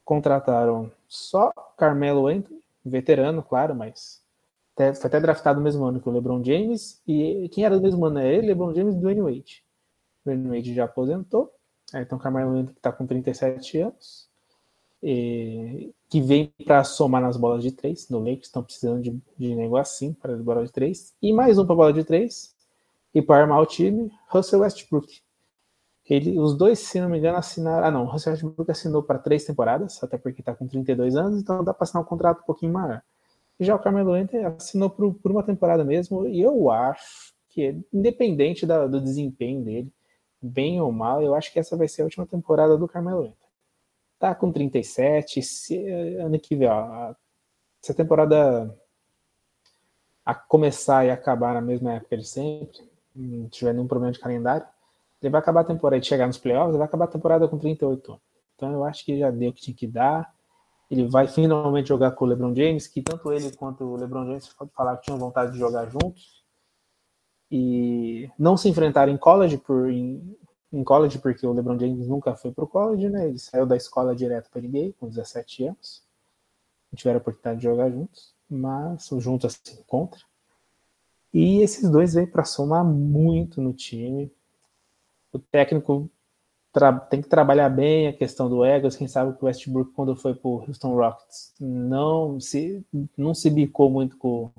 [0.05, 4.21] contrataram só Carmelo Anthony, veterano, claro, mas
[4.75, 7.01] até- foi até draftado no mesmo ano que o LeBron James.
[7.07, 9.63] E quem era do mesmo ano é ele, LeBron James e Dwayne Wade.
[10.25, 11.53] Dwayne Wade já aposentou.
[11.93, 14.29] Aí tem o Carmelo Anthony está com 37 anos,
[15.03, 18.09] e, que vem para somar nas bolas de três.
[18.09, 21.13] No Lakers estão precisando de, de negócio assim para as bolas de três.
[21.21, 22.55] E mais um para bola de três.
[23.13, 25.21] E para armar o time, Russell Westbrook.
[26.07, 27.87] Ele, os dois, se não me engano, assinaram.
[27.87, 31.41] Ah, não, o Russell Westbrook assinou para três temporadas, até porque está com 32 anos,
[31.41, 33.01] então dá para assinar um contrato um pouquinho maior.
[33.59, 37.81] E já o Carmelo Anthony assinou por, por uma temporada mesmo, e eu acho que,
[37.91, 39.91] independente da, do desempenho dele,
[40.41, 43.35] bem ou mal, eu acho que essa vai ser a última temporada do Carmelo Anthony.
[44.19, 45.89] Tá com 37, se,
[46.19, 47.13] ano que vem, ó,
[47.81, 48.75] se a temporada
[50.25, 52.79] a começar e acabar na mesma época de sempre,
[53.15, 54.65] não tiver nenhum problema de calendário,
[55.21, 57.57] ele vai acabar a temporada e chegar nos playoffs, ele vai acabar a temporada com
[57.57, 58.23] 38 anos.
[58.55, 60.33] Então eu acho que já deu o que tinha que dar.
[60.89, 64.47] Ele vai finalmente jogar com o LeBron James, que tanto ele quanto o LeBron James
[64.53, 66.43] pode falar que tinham vontade de jogar juntos.
[67.51, 70.37] E não se enfrentaram em college por em,
[70.71, 73.27] em college porque o LeBron James nunca foi pro college, né?
[73.27, 76.03] Ele saiu da escola direto para NBA com 17 anos.
[76.91, 80.19] Não tiveram a oportunidade de jogar juntos, mas juntos assim contra.
[81.33, 84.31] E esses dois veio para somar muito no time.
[85.35, 86.09] O técnico
[87.09, 88.95] tem que trabalhar bem a questão do egos.
[88.95, 92.85] Quem sabe que o Westbrook, quando foi para o Houston Rockets, não se,
[93.17, 94.49] não se bicou muito com,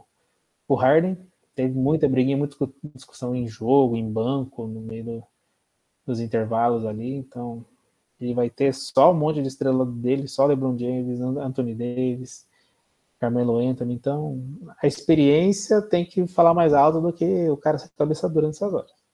[0.68, 1.16] com o Harden.
[1.54, 2.56] Teve muita briguinha, muita
[2.94, 5.24] discussão em jogo, em banco, no meio do,
[6.06, 7.14] dos intervalos ali.
[7.14, 7.64] Então,
[8.20, 12.46] ele vai ter só um monte de estrela dele, só LeBron James, Anthony Davis,
[13.18, 13.94] Carmelo Anthony.
[13.94, 14.42] Então,
[14.82, 18.74] a experiência tem que falar mais alto do que o cara ser cabeça durante essas
[18.74, 19.05] horas.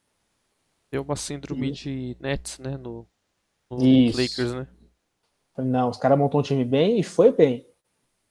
[0.93, 1.73] Deu uma síndrome e...
[1.73, 2.77] de Nets, né?
[2.77, 3.09] No,
[3.71, 4.69] no Lakers, né?
[5.57, 7.67] Não, os caras montou um time bem e foi bem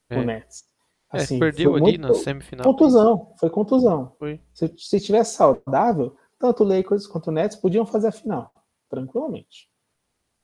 [0.09, 0.19] é.
[0.19, 0.63] o Nets.
[1.11, 2.01] É, assim, é, perdeu ali muito...
[2.01, 2.63] na semifinal.
[2.63, 4.15] Contusão, foi contusão.
[4.19, 4.39] Foi.
[4.53, 8.53] Se, se tivesse saudável, tanto o Lakers quanto o Nets podiam fazer a final,
[8.87, 9.67] tranquilamente.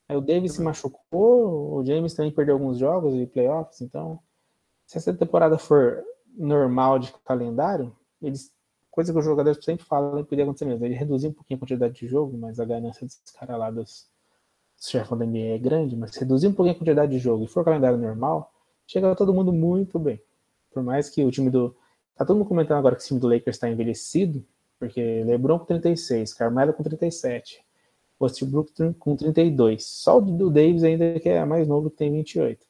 [0.08, 4.18] Aí o Davis se machucou, o James também perdeu alguns jogos e playoffs, então
[4.86, 6.02] se essa temporada for
[6.34, 8.50] normal de calendário, eles
[8.98, 10.84] coisa que os jogadores sempre falam podia acontecer mesmo.
[10.84, 14.10] Ele reduzir um pouquinho a quantidade de jogo, mas a ganância dos caras lá dos,
[14.76, 17.46] dos chefão da NBA é grande, mas reduzir um pouquinho a quantidade de jogo e
[17.46, 18.52] for calendário normal,
[18.88, 20.20] chega todo mundo muito bem.
[20.72, 21.76] Por mais que o time do.
[22.16, 24.44] Tá todo mundo comentando agora que o time do Lakers está envelhecido,
[24.80, 27.64] porque LeBron com 36, Carmelo com 37,
[28.20, 29.86] Westbrook com 32.
[29.86, 32.66] Só o do Davis ainda que é mais novo que tem 28.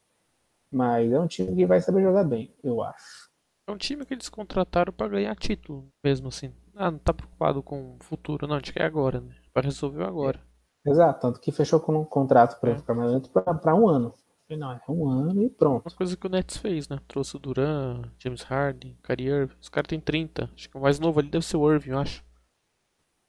[0.71, 3.28] Mas é um time que vai saber jogar bem, eu acho.
[3.68, 6.54] É um time que eles contrataram para ganhar título, mesmo assim.
[6.74, 8.54] Ah, não tá preocupado com o futuro, não.
[8.54, 9.35] A gente quer agora, né?
[9.52, 10.40] Para resolver agora.
[10.87, 14.14] Exato, tanto que fechou com um contrato para ficar mais lento para um ano.
[14.48, 15.85] Não, é um ano e pronto.
[15.87, 16.98] Uma coisa que o Nets fez, né?
[17.07, 19.57] Trouxe o Duran, James Harden, Kyrie Irving.
[19.61, 20.50] Os caras têm 30.
[20.54, 22.24] Acho que o mais novo ali deve ser o Irving, eu acho.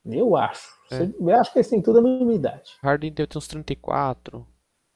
[0.05, 0.73] Eu acho.
[0.89, 1.03] É.
[1.19, 2.77] Eu acho que eles têm tudo a mesma idade.
[2.81, 4.47] Harden deve ter uns 34.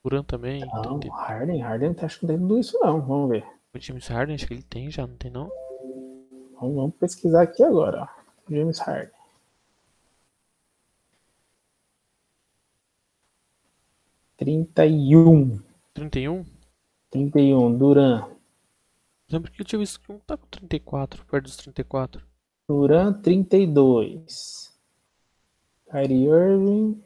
[0.06, 0.62] Duran também.
[0.62, 1.14] Não, 30...
[1.14, 3.02] Harden, Harden acho que não tem tudo isso não.
[3.02, 3.46] Vamos ver.
[3.74, 5.50] O James Harden, acho que ele tem já, não tem não?
[6.60, 8.24] Vamos, vamos pesquisar aqui agora, ó.
[8.48, 9.12] James Harden.
[14.38, 15.60] Trinta e um.
[15.92, 16.46] Trinta e um?
[17.10, 18.30] Trinta e um, Duran.
[19.32, 22.24] Lembro que eu tinha visto que um tá com 34, perto dos 34.
[22.68, 24.72] Duran, 32.
[25.90, 27.04] Kyrie Irving.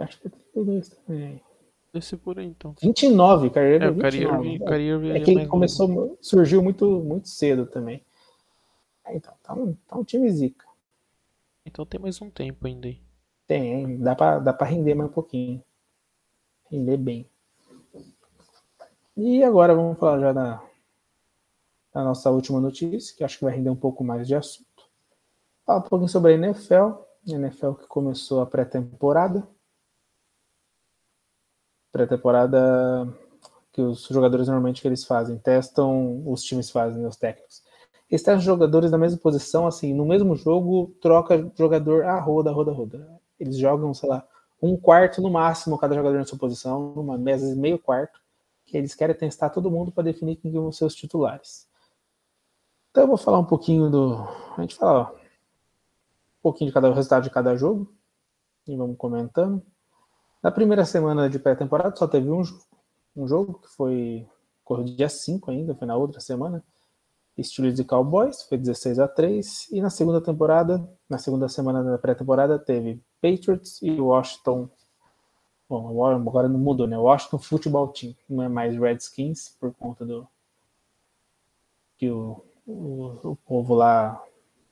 [0.00, 1.53] Acho que é 32 também.
[1.94, 2.74] Deve ser por aí, então.
[2.82, 3.86] 29, Kyrie Irving.
[3.86, 6.18] É, o Kyrie Irving, Kyrie Irving é que ele começou, novo.
[6.20, 8.04] surgiu muito, muito cedo também.
[9.04, 10.66] É, então, tá um, tá um time zica.
[11.64, 13.00] Então tem mais um tempo ainda aí.
[13.46, 15.62] Tem, dá pra, dá pra render mais um pouquinho.
[16.68, 17.30] Render bem.
[19.16, 20.64] E agora vamos falar já da,
[21.92, 24.66] da nossa última notícia, que acho que vai render um pouco mais de assunto.
[25.64, 26.74] Falar um pouquinho sobre a NFL.
[26.74, 29.46] A NFL que começou a pré-temporada.
[31.94, 33.08] Pré-temporada
[33.72, 37.62] que os jogadores normalmente que eles fazem, testam, os times fazem, né, os técnicos.
[38.10, 42.72] Eles testam jogadores na mesma posição, assim, no mesmo jogo, troca jogador a roda, roda,
[42.72, 43.20] roda.
[43.38, 44.26] Eles jogam, sei lá,
[44.60, 48.20] um quarto no máximo cada jogador na sua posição, numa mesa meio quarto,
[48.66, 51.68] que eles querem testar todo mundo para definir quem vão ser os titulares.
[52.90, 54.16] Então eu vou falar um pouquinho do.
[54.56, 57.88] A gente fala ó, um pouquinho de cada resultado de cada jogo.
[58.66, 59.62] E vamos comentando.
[60.44, 62.62] Na primeira semana de pré-temporada só teve um jogo,
[63.16, 64.28] um jogo que foi
[64.94, 66.62] dia 5 ainda, foi na outra semana.
[67.42, 71.96] Steelers e Cowboys, foi 16 a 3 e na segunda temporada, na segunda semana da
[71.96, 74.68] pré-temporada teve Patriots e Washington.
[75.66, 76.98] Bom, agora não mudou, né?
[76.98, 80.28] Washington Football Team, não é mais Redskins por conta do
[81.96, 84.22] que o, o, o povo lá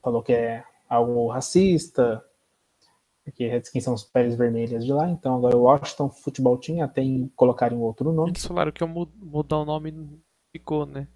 [0.02, 2.22] falou que é algo racista,
[3.24, 7.02] porque Redskins são os peles vermelhas de lá, então agora o Washington Futebol Team até
[7.02, 8.30] em colocar um outro nome.
[8.30, 11.06] Eles falaram que ia mudar o nome ficou, né?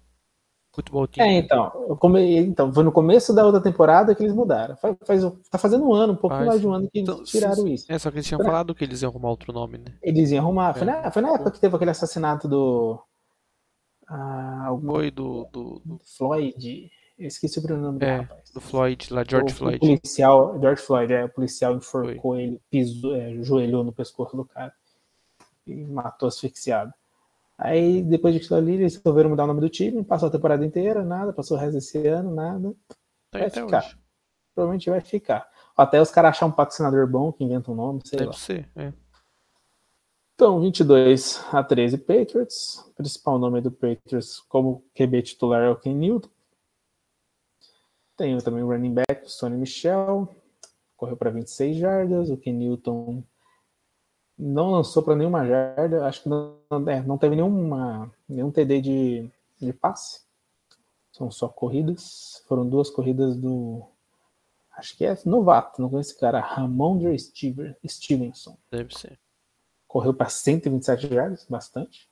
[0.73, 1.25] Futebol Team.
[1.25, 2.37] É, então, come...
[2.37, 4.77] então, foi no começo da outra temporada que eles mudaram.
[4.77, 7.23] Faz, faz, tá fazendo um ano, um pouco mais de um ano que eles então,
[7.23, 7.91] tiraram isso.
[7.91, 9.95] É, só que eles tinham foi falado que eles iam arrumar outro nome, né?
[10.01, 10.73] Eles iam arrumar.
[10.73, 10.85] Foi, é.
[10.85, 11.11] na...
[11.11, 12.99] foi na época que teve aquele assassinato do.
[14.07, 15.99] Ah, Foi do, do, do...
[16.15, 16.89] Floyd.
[17.17, 18.49] Eu esqueci o pronome é, do rapaz.
[18.51, 19.77] Do Floyd, lá, George o, Floyd.
[19.77, 22.43] O policial, George Floyd, é, o policial enforcou Foi.
[22.43, 24.73] ele, pisou, é, joelhou no pescoço do cara
[25.65, 26.93] e matou asfixiado.
[27.57, 30.63] Aí, depois de aquilo ali, eles resolveram mudar o nome do time, passou a temporada
[30.63, 32.75] inteira, nada, passou o resto desse ano, nada.
[33.31, 33.85] Tá vai ficar.
[33.85, 33.97] Hoje.
[34.53, 35.49] Provavelmente vai ficar.
[35.75, 38.37] Até os caras acharem um patrocinador bom que inventa um nome, sei Deve lá.
[38.37, 38.93] ser, é.
[40.35, 42.85] Então, 22 a 13 Patriots.
[42.89, 46.29] O principal nome do Patriots como QB titular é o Ken Newton.
[48.17, 50.27] Tem também o running back, o Sonny Michel.
[50.97, 52.29] Correu para 26 jardas.
[52.29, 53.23] O Ken Newton
[54.37, 56.05] não lançou para nenhuma jarda.
[56.05, 60.21] Acho que não, é, não teve nenhuma, nenhum TD de, de passe.
[61.11, 62.43] São só corridas.
[62.47, 63.83] Foram duas corridas do.
[64.75, 66.39] Acho que é novato, não conheço esse cara.
[66.39, 67.15] Ramondre
[67.87, 68.57] Stevenson.
[68.71, 69.17] Deve ser
[69.97, 72.07] correu para 127 jardas, bastante.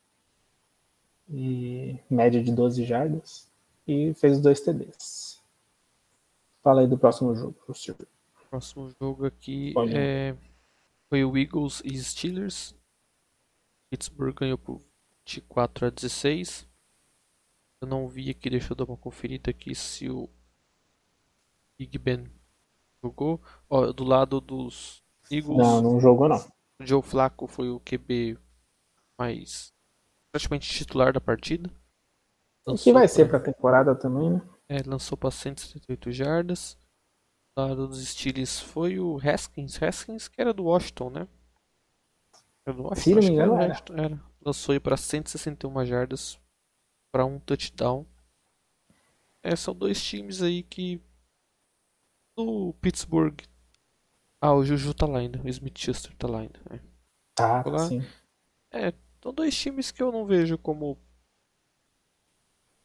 [1.30, 3.48] E média de 12 jardas.
[3.88, 5.25] E fez dois TDs.
[6.66, 7.96] Fala aí do próximo jogo, professor.
[8.50, 10.36] Próximo jogo aqui é...
[11.08, 12.76] foi o Eagles e Steelers.
[13.88, 14.82] Pittsburgh ganhou por
[15.28, 16.68] 24 a 16.
[17.82, 20.28] Eu não vi aqui, deixa eu dar uma conferida aqui se o
[21.78, 22.26] Big Ben
[23.04, 23.40] jogou.
[23.70, 25.60] Ó, do lado dos Eagles.
[25.60, 26.44] Não, não jogou não.
[26.80, 28.40] O Joe Flacco foi o QB
[29.16, 29.72] mais
[30.32, 31.70] praticamente titular da partida.
[32.66, 34.42] O que vai ser para a temporada também, né?
[34.70, 36.78] É, lançou para 178 jardas.
[37.56, 39.82] Do lado dos Steelers foi o Haskins.
[39.82, 41.28] Haskins que era do Washington, né?
[42.66, 43.84] Era do Washington, não me engano, era.
[43.96, 44.24] era.
[44.42, 46.40] Lançou aí para 161 jardas
[47.12, 48.06] para um touchdown.
[49.42, 51.00] É, são dois times aí que
[52.36, 53.42] no Pittsburgh
[54.46, 55.42] ah, o Juju tá lá ainda.
[55.42, 56.60] O Smith Schuster tá lá ainda.
[56.70, 56.80] É.
[57.40, 58.02] Ah, tá sim.
[58.72, 61.00] É, são dois times que eu não vejo como.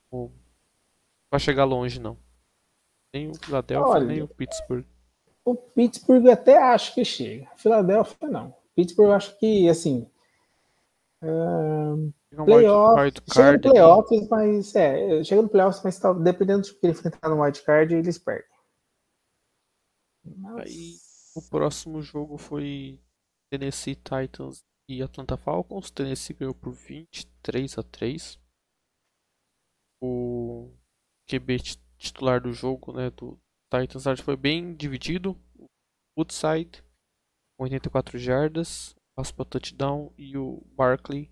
[0.09, 0.33] como
[1.31, 2.19] pra chegar longe, não.
[3.14, 4.85] Nem o Philadelphia, Olha, nem o Pittsburgh.
[5.45, 7.49] O Pittsburgh até acho que chega.
[7.57, 8.55] Philadelphia não.
[8.75, 10.11] Pittsburgh acho que, assim.
[11.23, 12.12] Uh,
[12.45, 16.93] playoff, chega no playoffs, mas é, chega no playoffs, mas tá, dependendo do que ele
[16.93, 18.49] enfrentar no wildcard, eles perdem.
[20.25, 20.66] Mas...
[20.66, 20.97] Aí
[21.35, 23.01] o próximo jogo foi
[23.51, 25.90] Tennessee Titans e Atlanta Falcons.
[25.90, 28.40] Tennessee ganhou por 23 a 3.
[30.03, 30.71] O
[31.31, 31.59] QB
[31.99, 33.38] titular do jogo, né, do
[33.71, 35.37] Titans, que foi bem dividido.
[36.19, 36.83] Woodside
[37.57, 41.31] com 84 jardas, passo para touchdown e o Barkley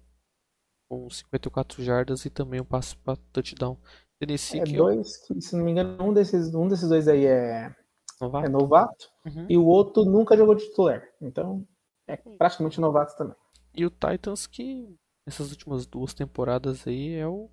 [0.89, 3.77] com 54 jardas e também um passo para touchdown.
[4.21, 5.41] Tennessee é que dois, eu...
[5.41, 7.75] se não me engano, um desses, um desses dois aí é
[8.21, 8.47] Novato?
[8.47, 9.11] É novato.
[9.25, 9.47] Uhum.
[9.49, 11.03] E o outro nunca jogou de titular.
[11.21, 11.67] Então,
[12.07, 13.37] é praticamente novato também.
[13.75, 17.51] E o Titans que nessas últimas duas temporadas aí é o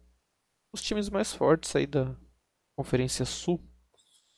[0.73, 2.15] os times mais fortes aí da
[2.77, 3.61] Conferência Sul.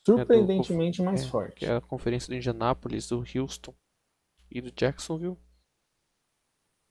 [0.04, 1.56] Surpreendentemente é do, mais é, forte.
[1.56, 3.74] Que é a conferência do Indianapolis, do Houston
[4.50, 5.36] e do Jacksonville.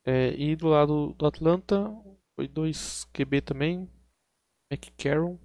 [0.05, 1.89] É, e do lado do Atlanta,
[2.35, 3.89] foi dois QB também.
[4.71, 5.39] McCarron,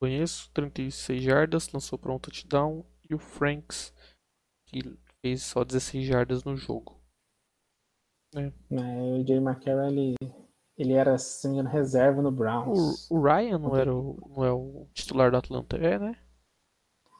[0.00, 3.92] conheço, 36 jardas, lançou para um touchdown e o Franks,
[4.66, 4.80] que
[5.20, 7.00] fez só 16 jardas no jogo.
[8.34, 8.46] É.
[8.46, 10.14] É, o Jay McCarron, ele,
[10.76, 13.10] ele era, se não me engano, reserva no Browns.
[13.10, 16.16] O, o Ryan não, era o, não é o titular do Atlanta, é, né?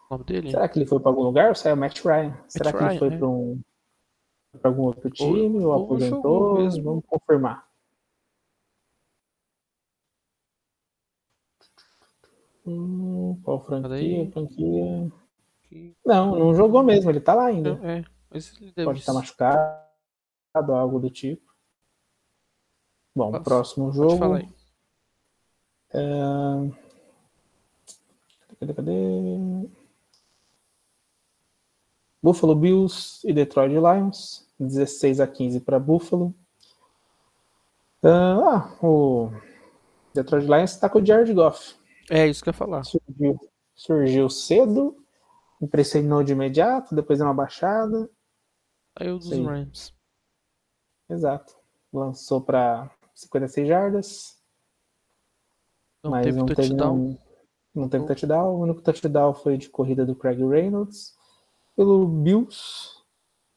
[0.09, 0.51] O nome dele?
[0.51, 2.29] Será que ele foi para algum lugar ou saiu o Matt Ryan?
[2.29, 3.19] Matt Será que Ryan, ele foi é.
[3.19, 3.61] para um,
[4.61, 6.71] pra algum outro time ou, ou aposentou?
[6.83, 7.67] Vamos confirmar.
[12.67, 14.31] Hum, qual franquia?
[14.33, 15.13] Franquia.
[16.05, 17.79] Não, não jogou mesmo, ele tá lá ainda.
[17.83, 18.05] É,
[18.75, 21.46] deve Pode estar tá machucado, algo do tipo.
[23.17, 23.45] Bom, Posso?
[23.45, 24.35] próximo jogo.
[24.35, 24.47] Aí.
[25.95, 26.01] É...
[28.61, 28.93] Cadê, cadê?
[32.23, 36.35] Buffalo Bills e Detroit Lions, 16 a 15 para Buffalo.
[38.03, 39.31] Ah, o
[40.15, 41.75] Detroit Lions está com o Jared Goff.
[42.11, 42.85] É isso que eu ia falar.
[42.85, 43.41] Surgiu,
[43.75, 44.95] surgiu cedo,
[45.61, 48.11] impressionou de imediato, depois deu uma baixada.
[48.95, 49.45] Aí o dos Sim.
[49.47, 49.95] Rams.
[51.09, 51.55] Exato.
[51.93, 54.37] Lançou para 56 jardas.
[56.05, 56.67] Não mas teve não touchdown.
[56.77, 57.19] teve, um,
[57.75, 58.55] não teve touchdown.
[58.55, 61.17] O único touchdown foi de corrida do Craig Reynolds.
[61.75, 62.95] pelo Bills.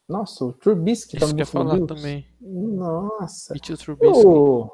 [0.08, 1.88] Nossa, o Trubisky Isso no falar Bills.
[1.88, 2.26] também.
[2.41, 3.54] Nossa.
[3.54, 3.69] Beat
[4.00, 4.72] o.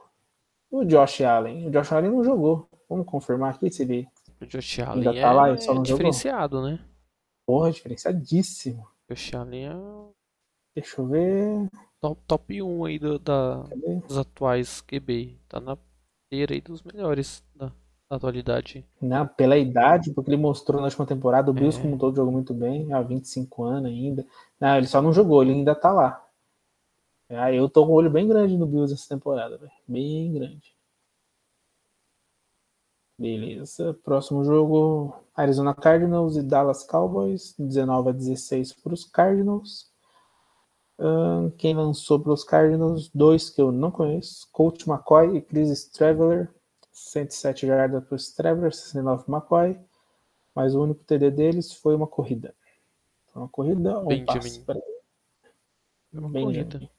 [0.71, 1.67] O, Josh Allen.
[1.67, 2.69] O Josh Allen não jogou.
[2.89, 4.07] Vamos confirmar aqui se ele.
[4.41, 5.97] O Josh Allen Ainda tá lá, é ele só não jogou?
[5.97, 6.79] diferenciado, né?
[7.45, 8.87] Porra, diferenciadíssimo.
[9.09, 9.73] O Josh Allen é
[10.75, 11.69] Deixa eu ver.
[12.09, 13.63] Top, top 1 aí do- da,
[14.07, 15.37] dos atuais QB.
[15.47, 15.77] Tá na
[16.29, 17.67] feira aí dos melhores da,
[18.09, 18.85] da atualidade.
[19.01, 21.81] Não, pela idade, porque ele mostrou na última temporada, o Bills É.
[21.81, 24.25] como um todo jogou muito bem, há 25 anos ainda.
[24.59, 26.21] Não, ele só não jogou, ele ainda tá lá.
[27.29, 29.71] Ah, eu tô com o olho bem grande no Bills essa temporada, velho.
[29.87, 30.75] Bem grande.
[33.17, 33.93] Beleza.
[34.03, 37.55] Próximo jogo: Arizona Cardinals e Dallas Cowboys.
[37.57, 39.89] 19 a 16 para os Cardinals.
[40.97, 43.09] Ahn, quem lançou para os Cardinals?
[43.13, 46.49] Dois que eu não conheço: Colt McCoy e Chris Straveler.
[46.91, 49.79] 107 jardas para o Straveler, 69 para o McCoy.
[50.55, 52.55] Mas o único TD deles foi uma corrida.
[53.27, 54.25] Foi uma corrida ou um Benjamin.
[54.25, 54.59] passe?
[54.61, 54.81] Peraí.
[56.13, 56.63] É uma Benjamin.
[56.63, 56.89] corrida.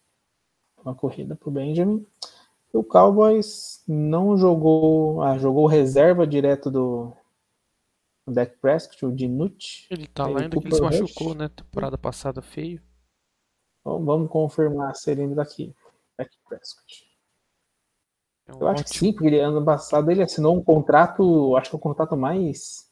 [0.85, 2.07] Uma corrida pro Benjamin.
[2.75, 5.23] E o Cowboys não jogou.
[5.23, 7.17] Ah, jogou reserva direto do,
[8.29, 9.87] Dak Prescott, o Dinucci.
[9.91, 11.49] Ele tá lá o ainda que ele se machucou, né?
[11.49, 12.83] Temporada passada feio.
[13.87, 15.72] Então, vamos confirmar se ele ainda daqui.
[16.18, 17.07] Dak Prescott.
[18.49, 18.99] É um Eu acho que ótimo.
[18.99, 22.90] sim, porque ele, ano passado ele assinou um contrato, acho que é o contrato mais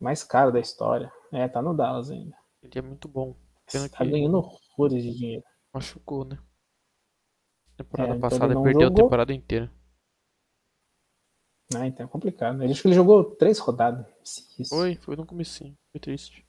[0.00, 1.12] mais caro da história.
[1.30, 2.34] É, tá no Dallas ainda.
[2.62, 3.36] Ele é muito bom.
[3.70, 5.44] Pena Tá que ganhando horrores de dinheiro.
[5.74, 6.38] machucou, né?
[7.76, 9.04] Temporada É, então passada ele perdeu a jogou.
[9.04, 9.70] temporada inteira.
[11.74, 12.62] Ah, então é complicado.
[12.62, 14.06] Ele acho que ele jogou três rodadas.
[14.68, 15.76] Foi, foi no comecinho.
[15.92, 16.46] Foi triste.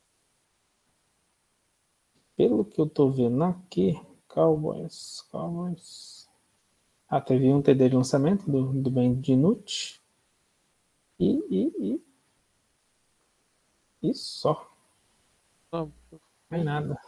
[2.42, 3.94] Pelo que eu tô vendo aqui,
[4.28, 6.28] Cowboys, Cowboys.
[7.08, 10.02] Ah, teve um TD de lançamento do, do Ben Dinucci.
[11.20, 12.04] E, e, e.
[14.02, 14.74] E só.
[15.72, 15.86] Ah,
[16.50, 17.00] Mais nada.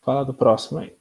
[0.00, 0.96] Fala do próximo aí.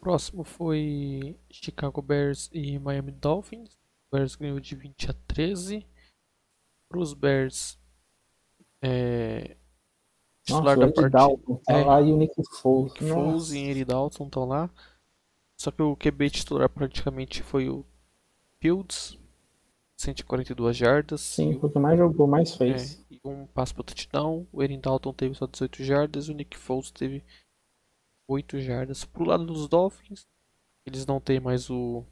[0.00, 3.74] Próximo foi Chicago Bears e Miami Dolphins.
[4.06, 5.84] O Bears ganhou de 20 a 13.
[6.88, 7.76] Para os Bears,
[8.80, 9.56] é,
[10.50, 11.10] Nossa, o da partida.
[11.10, 11.84] Dalton tá É.
[11.84, 12.92] lá e o Nick Foles.
[12.98, 14.70] Foles e Andy Dalton estão lá.
[15.56, 17.84] Só que o QB titular praticamente foi o
[18.60, 19.18] Fields,
[19.96, 21.20] 142 jardas.
[21.20, 23.06] Sim, o- foi o que mais jogou, mais é, fez.
[23.10, 24.46] e um passe para touchdown.
[24.52, 26.28] O Andy Dalton teve só 18 jardas.
[26.28, 27.24] O Nick Foles teve
[28.28, 29.04] 8 jardas.
[29.04, 30.26] Pro lado dos Dolphins,
[30.84, 32.04] eles não têm mais o.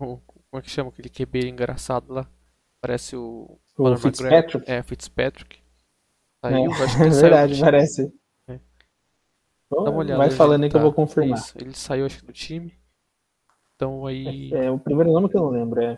[0.00, 2.28] o- como é que chama aquele QB engraçado lá?
[2.80, 3.58] Parece o.
[3.76, 4.70] O Fitzpatrick.
[4.70, 5.62] É, Fitzpatrick.
[6.44, 8.12] É, Saiu, acho que é saiu verdade, parece.
[8.48, 8.60] É.
[9.70, 10.18] Bom, Dá uma olhada.
[10.18, 10.84] Vai onde falando aí que eu tá.
[10.84, 11.38] vou confirmar.
[11.38, 12.78] Isso, ele saiu acho que do time.
[13.76, 14.52] Então aí.
[14.52, 15.96] É, o primeiro nome que eu não lembro é.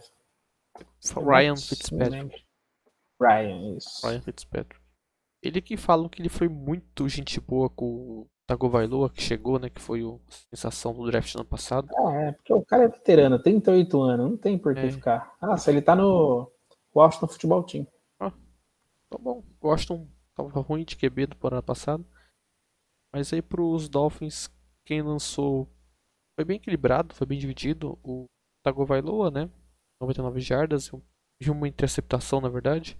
[1.15, 2.45] Ryan Fitzpatrick.
[3.21, 4.07] Ryan, isso.
[4.07, 4.81] Ryan Fitzpatrick.
[5.43, 9.69] Ele que falam que ele foi muito gente boa com o Tagovailoa, que chegou, né?
[9.71, 11.89] Que foi o sensação do draft no ano passado.
[11.99, 14.91] Ah, é, porque o cara é veterano, 38 anos, não tem por que É.
[14.91, 15.35] ficar.
[15.41, 16.51] Ah, se ele tá no
[16.95, 17.87] Washington Futebol Team.
[18.19, 22.05] Tá bom, Washington tava ruim de QB do temporada passada.
[23.13, 24.49] Mas aí pros Dolphins,
[24.85, 25.67] quem lançou
[26.39, 27.99] foi bem equilibrado, foi bem dividido.
[28.05, 28.27] O
[28.63, 29.51] Tagovailoa, né?
[30.01, 30.91] 99 jardas
[31.41, 32.99] e uma interceptação, na verdade.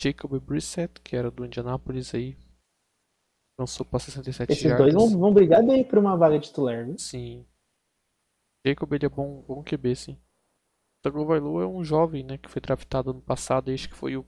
[0.00, 2.36] Jacob Brissett, que era do Indianapolis aí,
[3.58, 4.92] lançou para 67 Esses jardas.
[4.92, 6.98] dois vão, vão brigar bem por uma vaga titular, viu?
[6.98, 7.46] Sim.
[8.66, 10.20] Jacob ele é bom, bom QB, sim.
[11.02, 14.26] Tagovailoa é um jovem, né, que foi draftado ano passado, acho que foi o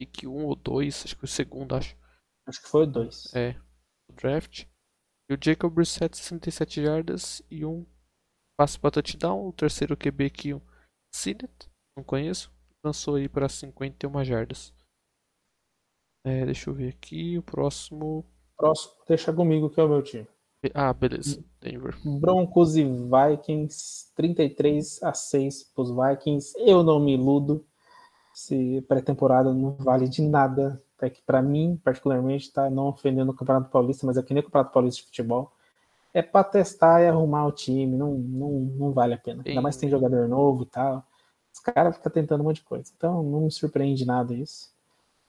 [0.00, 1.94] pick 1 ou 2, acho que o segundo, acho.
[2.46, 3.32] Acho que foi o dois.
[3.34, 3.54] É,
[4.08, 4.64] o draft.
[5.30, 7.86] E o Jacob Brissett, 67 jardas e um
[8.58, 9.46] passe para touchdown.
[9.46, 10.62] O terceiro QB aqui, o
[11.14, 12.50] Sinet, não conheço,
[12.82, 14.74] lançou aí para 51 jardas.
[16.24, 18.24] É, deixa eu ver aqui, o próximo...
[18.56, 20.26] Próximo, deixa comigo que é o meu time.
[20.74, 21.96] Ah, beleza, Denver.
[22.04, 26.52] Broncos e Vikings, 33 a 6 pros Vikings.
[26.58, 27.66] Eu não me iludo.
[28.32, 30.82] Se pré-temporada não vale de nada.
[31.00, 34.42] É que pra mim, particularmente, tá não ofendendo o Campeonato Paulista, mas é que nem
[34.42, 35.50] o Campeonato Paulista de futebol.
[36.12, 37.96] É pra testar e arrumar o time.
[37.96, 39.42] Não, não, não vale a pena.
[39.46, 41.04] Ainda mais tem jogador novo e tal.
[41.52, 42.92] Os caras ficam tentando um monte de coisa.
[42.96, 44.70] Então não me surpreende nada isso.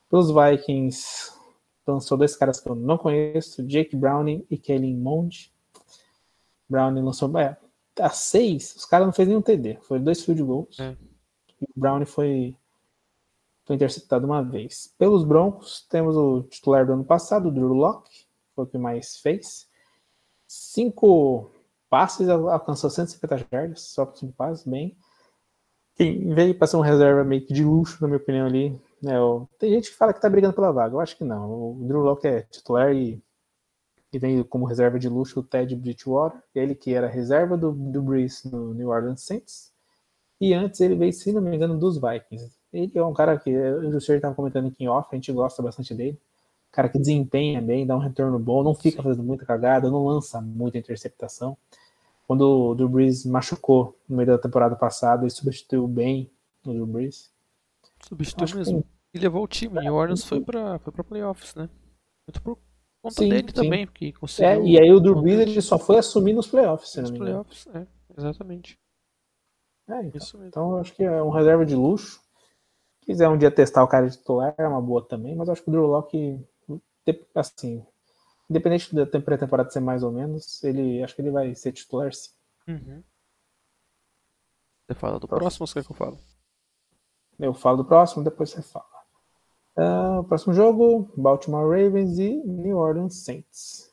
[0.09, 1.31] Pros Vikings,
[1.87, 5.51] lançou dois caras que eu não conheço, Jake Browning e Kellen Mond.
[6.69, 7.37] Browning lançou.
[7.37, 7.57] É,
[7.99, 9.77] a seis, os caras não fez nenhum TD.
[9.81, 10.79] Foi dois field goals.
[10.79, 10.95] É.
[11.61, 12.55] E o Browning foi,
[13.71, 14.93] foi interceptado uma vez.
[14.97, 19.17] Pelos Broncos, temos o titular do ano passado, o Drew Locke, foi o que mais
[19.17, 19.65] fez.
[20.45, 21.49] Cinco
[21.89, 24.97] passes, alcançou 150 jardas, só com cinco passes, bem.
[25.95, 29.13] Quem veio para ser um reserva meio que de luxo, na minha opinião, ali, né?
[29.57, 30.95] Tem gente que fala que tá brigando pela vaga.
[30.95, 31.49] Eu acho que não.
[31.49, 33.23] O Drew Locke é titular e,
[34.11, 38.01] e vem como reserva de luxo o Ted Bridgewater, ele que era reserva do, do
[38.01, 39.71] Breeze no New Orleans Saints.
[40.41, 42.60] E antes ele veio, se não me engano, dos Vikings.
[42.73, 45.15] Ele é um cara que eu e o senhor estava comentando aqui em off, a
[45.15, 46.17] gente gosta bastante dele.
[46.71, 50.39] Cara que desempenha bem, dá um retorno bom, não fica fazendo muita cagada, não lança
[50.39, 51.57] muita interceptação.
[52.25, 56.29] Quando o Drew Brees machucou no meio da temporada passada, ele substituiu bem
[56.65, 57.29] o Drew Brees.
[58.07, 58.85] Substituiu Acho que mesmo.
[59.13, 59.81] E levou o time.
[59.81, 61.69] New Orleans foi pra, foi pra playoffs, né?
[62.25, 62.57] Muito por
[63.01, 63.53] conta Sim, dele sim.
[63.53, 64.65] também, porque É, conseguiu.
[64.65, 67.43] e aí o Drew Brees ele só foi assumir nos playoffs, se não me engano.
[67.43, 67.67] playoffs.
[67.75, 67.85] É,
[68.17, 68.79] exatamente.
[69.89, 70.17] É, então.
[70.17, 70.47] Isso mesmo.
[70.47, 72.21] Então eu acho que é um reserva de luxo.
[73.11, 75.51] Se quiser um dia testar o cara de titular, é uma boa também, mas eu
[75.53, 76.39] acho que o Drew Locke,
[77.35, 77.85] assim,
[78.49, 82.13] independente da tem- pré-temporada ser mais ou menos, ele acho que ele vai ser titular
[82.13, 82.31] sim.
[82.67, 83.03] Uhum.
[84.87, 85.39] Você fala do Próximo.
[85.39, 86.19] próximo ou você quer que eu falo?
[87.39, 88.85] Eu falo do próximo, depois você fala.
[90.19, 93.91] O próximo jogo, Baltimore Ravens e New Orleans Saints.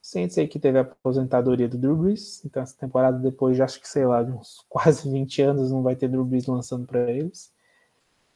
[0.00, 3.80] Saints aí que teve a aposentadoria do Drew Brees, então essa temporada depois, já acho
[3.80, 7.10] que sei lá, de uns quase 20 anos não vai ter Drew Brees lançando para
[7.10, 7.52] eles.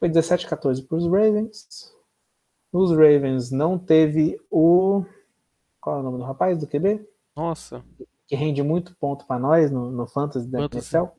[0.01, 1.93] Foi 17 a 14 para os Ravens.
[2.73, 5.05] Os Ravens não teve o
[5.79, 7.07] qual é o nome do rapaz do QB?
[7.35, 7.83] Nossa.
[8.27, 10.95] Que rende muito ponto para nós no, no Fantasy da Fantasy.
[10.97, 11.11] NFL.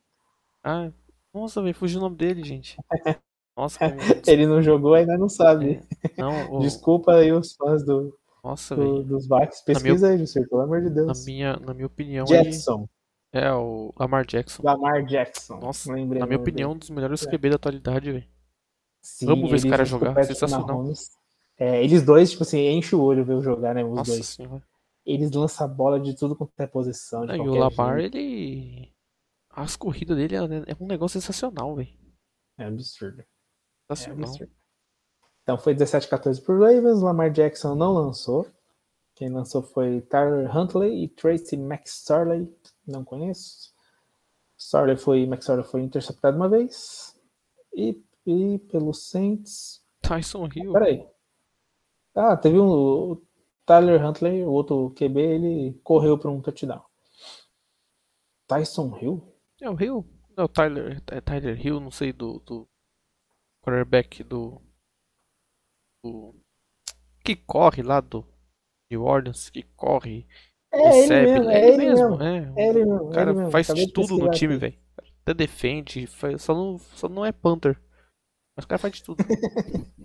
[0.65, 0.91] Ah,
[1.33, 2.77] nossa, velho, fugiu o nome dele, gente.
[3.57, 4.01] Nossa, como...
[4.27, 5.81] Ele não jogou, ainda não sabe.
[6.17, 9.63] Não, o- Desculpa aí os fãs do, nossa, do- dos Vikings.
[9.67, 11.27] Pesquisa aí, Jusser, pelo amor de Na Deus.
[11.27, 12.89] minha, na minha opinião, ele Jackson,
[13.31, 14.63] é o Lamar Jackson.
[14.65, 15.59] Lamar Jackson.
[15.59, 16.77] Nossa, Lembrei Na minha opinião, dele.
[16.77, 17.31] um dos melhores É.
[17.31, 18.25] QB da atualidade, velho.
[19.03, 20.85] Sim, vamos ver esse cara jogar, sensacional.
[21.59, 23.85] É, eles dois, tipo assim, enche o olho ver eu jogar, né?
[23.85, 24.27] Os Nossa dois.
[24.27, 24.63] senhora.
[25.05, 27.25] Eles lançam a bola de tudo quanto é posição.
[27.25, 28.17] E o Lamar, jeito.
[28.17, 28.93] ele.
[29.51, 31.91] As corridas dele é, é um negócio sensacional, velho.
[32.57, 33.21] É absurdo.
[33.21, 34.29] É Sensacional.
[34.31, 34.53] absurdo.
[35.43, 37.03] Então foi 17 a 14 pro Ravens.
[37.03, 38.47] Lamar Jackson não lançou.
[39.15, 42.49] Quem lançou foi Tyler Huntley e Tracy McSorley.
[42.87, 43.73] Não conheço.
[44.57, 47.15] Sorley foi, McSorley foi interceptado uma vez.
[47.75, 49.83] E, e pelo Saints.
[50.03, 50.73] Tyson Hill.
[50.73, 51.07] Peraí.
[52.15, 52.69] Ah, teve um.
[52.69, 53.23] O
[53.65, 56.83] Tyler Huntley, o outro QB, ele correu para um touchdown.
[58.47, 59.23] Tyson Hill?
[59.61, 60.07] É o Hill?
[60.37, 62.69] Não, o Tyler, é Tyler Hill, não sei, do, do
[63.63, 64.61] quarterback do,
[66.03, 66.35] do.
[67.25, 68.27] Que corre lá do
[68.91, 70.27] New Orleans, que corre,
[70.73, 71.33] É ele recebe.
[71.33, 72.23] mesmo, é ele mesmo.
[72.23, 72.53] é.
[72.57, 73.09] É ele mesmo.
[73.09, 73.51] O é cara ele mesmo.
[73.51, 74.79] faz de tudo no time, velho.
[75.23, 77.81] Até defende, faz- só, não, só não é Panther.
[78.57, 79.25] Mas o cara faz de tudo.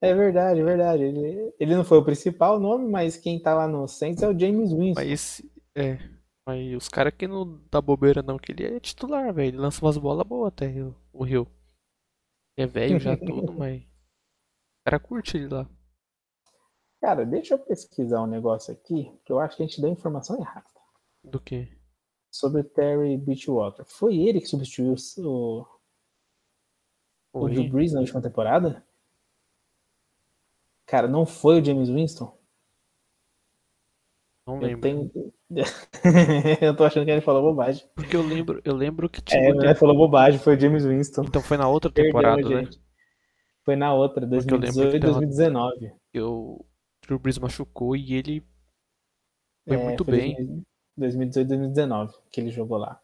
[0.00, 1.02] É verdade, é verdade.
[1.02, 4.38] Ele, ele não foi o principal nome, mas quem tá lá no Saints é o
[4.38, 5.00] James Winston.
[5.00, 5.52] Mas esse.
[5.74, 5.98] É.
[6.46, 9.48] Mas os caras que não dá bobeira não, que ele é titular, velho.
[9.48, 11.46] Ele lança umas bolas boas até, o, o Hill.
[12.56, 13.82] É velho já tudo, mas.
[13.82, 15.68] O cara curte ele lá.
[17.00, 19.92] Cara, deixa eu pesquisar um negócio aqui, que eu acho que a gente deu a
[19.92, 20.66] informação errada.
[21.22, 21.68] Do que?
[22.30, 23.84] Sobre Terry Beachwater.
[23.86, 25.66] Foi ele que substituiu o,
[27.32, 27.68] o Drew.
[27.68, 28.84] Brees na última temporada?
[30.86, 32.36] Cara, não foi o James Winston?
[34.46, 34.80] Não Eu lembro.
[34.80, 35.10] tenho.
[36.60, 37.88] eu tô achando que ele falou bobagem.
[37.94, 39.40] Porque eu lembro, eu lembro que tinha.
[39.40, 41.22] É, ele falou bobagem, foi o James Winston.
[41.24, 42.64] Então foi na outra temporada, né?
[42.64, 42.80] gente.
[43.64, 45.92] Foi na outra, eu lembro que 2018 e deu uma- 2019.
[46.12, 46.64] Que o
[47.06, 48.40] Drew Brees machucou e ele
[49.68, 50.64] foi É, muito foi bem.
[50.96, 53.00] 2018 2019 que ele jogou lá.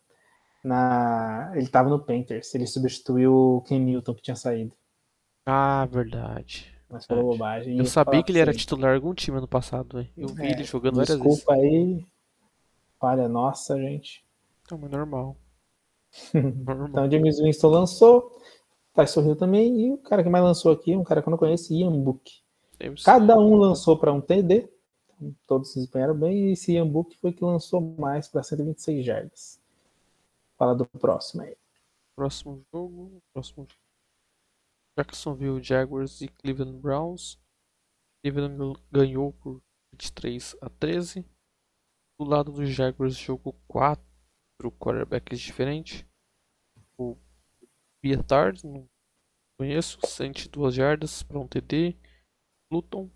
[0.64, 1.52] Na...
[1.54, 4.72] Ele tava no Panthers, ele substituiu o Ken Newton que tinha saído.
[5.44, 6.74] Ah, verdade.
[6.88, 7.38] Mas falou Verdade.
[7.38, 7.78] bobagem.
[7.78, 10.07] Eu ia sabia que ele era pra você, titular de algum time ano passado.
[10.16, 11.36] Eu vi É, ele jogando várias vezes.
[11.36, 12.04] Desculpa aí.
[13.00, 14.24] Falha nossa, gente.
[14.70, 15.36] Não, mas normal.
[16.34, 16.88] Normal.
[16.88, 18.32] Então, James Winston lançou.
[18.94, 19.86] Tyson Hill também.
[19.86, 22.32] E o cara que mais lançou aqui, um cara que eu não conheço, Ian Book.
[23.04, 24.68] Cada um lançou para um TD.
[25.20, 26.48] Então, Todos se desempenharam bem.
[26.48, 29.61] E esse Ian Book foi que lançou mais para 126 jardas.
[30.59, 31.57] Fala do próximo aí.
[32.16, 33.22] Próximo jogo.
[33.32, 33.86] Próximo jogo.
[34.98, 37.38] Jacksonville Jaguars e Cleveland Browns.
[38.22, 41.22] Cleveland ganhou por 23 a 13.
[42.18, 44.02] Do lado dos Jaguars, jogo 4
[44.78, 46.07] quarterbacks diferentes.
[46.98, 47.18] O
[48.02, 48.88] Pietard, não
[49.61, 51.94] conheço, 102 jardas para um TD.
[52.72, 53.11] Luton,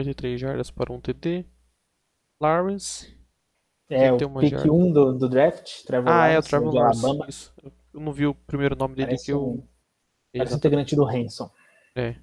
[0.00, 1.46] 53 jardas para um TD.
[2.42, 3.15] Lawrence,
[3.88, 4.72] É, o pick jarda.
[4.72, 7.50] 1 do, do draft, Trevor ah, é o Lawrence, Trevor Lawrence.
[7.94, 9.48] Eu não vi o primeiro nome dele Parece que eu.
[9.48, 9.68] um,
[10.36, 11.50] parece um integrante do Hanson.
[11.94, 12.16] É.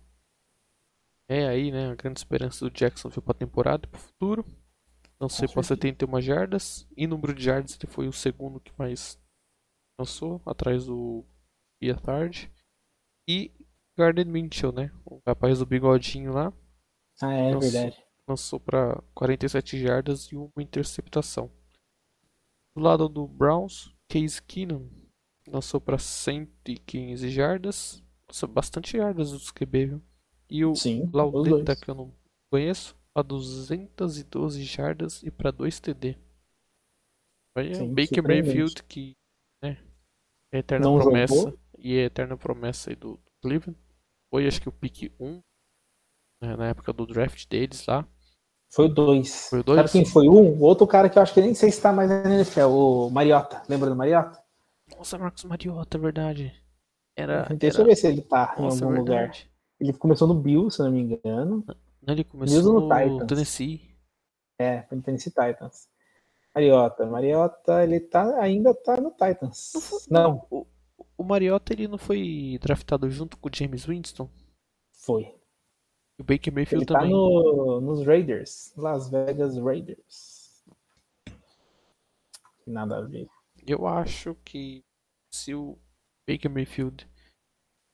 [1.27, 1.91] É aí, né?
[1.91, 4.45] A grande esperança do Jacksonville para a temporada e para o futuro.
[5.19, 5.95] Não sei para certeza.
[5.95, 6.87] 71 jardas.
[6.97, 9.17] Em número de jardas, ele foi o segundo que mais
[9.97, 11.25] lançou, atrás do
[11.79, 12.51] Pietard.
[13.27, 13.51] E
[13.97, 14.91] Garden Mitchell, né?
[15.05, 16.51] O rapaz do bigodinho lá.
[17.21, 17.71] Ah, é Nossa.
[17.71, 18.02] verdade.
[18.27, 21.51] Lançou para 47 jardas e uma interceptação.
[22.75, 24.89] Do lado do Browns, Case Keenum
[25.47, 28.03] lançou para 115 jardas.
[28.27, 30.01] Nossa, bastante jardas dos QB, viu?
[30.49, 32.13] E o Sim, Laudeta, que eu não
[32.51, 36.17] conheço, a 212 jardas e para 2 TD.
[37.55, 38.23] Aí é Sim, Baker.
[38.23, 39.15] Mayfield, que
[39.61, 39.77] né,
[40.51, 41.59] é eterna Não promessa jogou.
[41.77, 43.79] e é eterna promessa aí do Cleveland.
[44.29, 45.41] Foi acho que o pick 1 né,
[46.57, 48.07] na época do draft deles lá.
[48.69, 49.47] Foi o dois.
[49.49, 49.77] Foi o dois?
[49.77, 50.59] Sabe quem foi um?
[50.61, 53.61] Outro cara que eu acho que nem sei se tá mais na NFL, o Mariota.
[53.69, 54.43] Lembra do Mariota?
[54.97, 56.63] Nossa, Marcos Mariota, é verdade.
[57.15, 57.89] Era, Deixa eu era...
[57.89, 59.19] ver se ele tá em Nossa, é algum lugar.
[59.19, 59.51] verdade.
[59.79, 61.63] Ele começou no Bill, se eu não me engano.
[62.01, 63.27] Não, ele começou no no Titans.
[63.27, 63.95] Tennessee.
[64.59, 65.87] É, foi no Tennessee Titans.
[66.55, 67.05] Mariota.
[67.05, 69.71] Mariota, ele tá, ainda tá no Titans.
[70.09, 70.65] Não, O,
[71.17, 74.29] o Mariota ele não foi draftado junto com o James Winston?
[74.91, 75.35] foi.
[76.17, 77.11] E o Baker Mayfield Ele tá também.
[77.11, 78.73] no, nos Raiders.
[78.77, 80.63] Las Vegas Raiders.
[82.65, 83.27] Nada a ver.
[83.65, 84.83] Eu acho que
[85.33, 85.77] se o
[86.27, 87.07] Baker Mayfield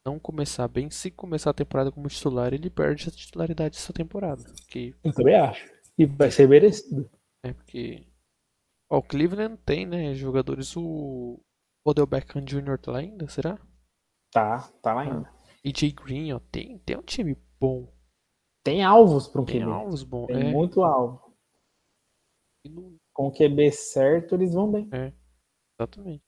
[0.06, 4.44] não começar bem, se começar a temporada como titular, ele perde a titularidade essa temporada.
[4.44, 5.70] Porque, Eu também acho.
[5.98, 7.10] E vai ser merecido.
[7.44, 8.08] é porque
[8.90, 11.40] ó, o Cleveland tem, né, jogadores o
[11.86, 12.78] Odell Beckham Jr.
[12.80, 13.60] tá lá ainda, será?
[14.32, 15.30] Tá, tá lá ainda.
[15.66, 17.92] AJ Green, ó, tem, tem um time bom,
[18.70, 19.72] Tem alvos para um tem QB.
[19.72, 21.34] alvos bons, Tem é, muito alvo.
[22.64, 22.70] e
[23.12, 24.88] Com o QB certo, eles vão bem.
[25.74, 26.24] exatamente.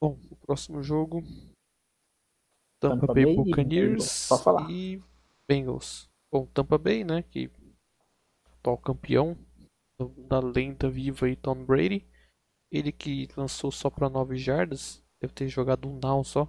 [0.00, 1.20] Bom, o próximo jogo
[2.80, 4.70] Tampa, Tampa Bay Bay e Buccaneers falar.
[4.70, 5.02] e
[5.48, 6.08] Bengals.
[6.32, 7.50] Bom, Tampa Bay, né, que
[8.52, 9.36] atual campeão
[10.28, 12.06] da lenda viva aí, Tom Brady.
[12.70, 16.46] Ele que lançou só para 9 jardas, deve ter jogado um down só.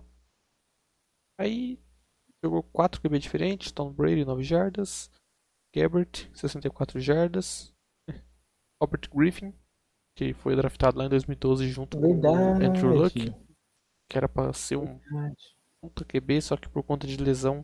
[1.39, 1.79] Aí
[2.43, 5.09] jogou 4 QB diferentes, Tom Brady 9 jardas,
[5.75, 7.73] Gabbert 64 jardas,
[8.81, 9.53] Robert Griffin,
[10.17, 12.27] que foi draftado lá em 2012 junto com o
[12.63, 13.45] Andrew Luck, Verdade.
[14.09, 15.55] que era para ser um Verdade.
[15.81, 17.63] puta QB, só que por conta de lesão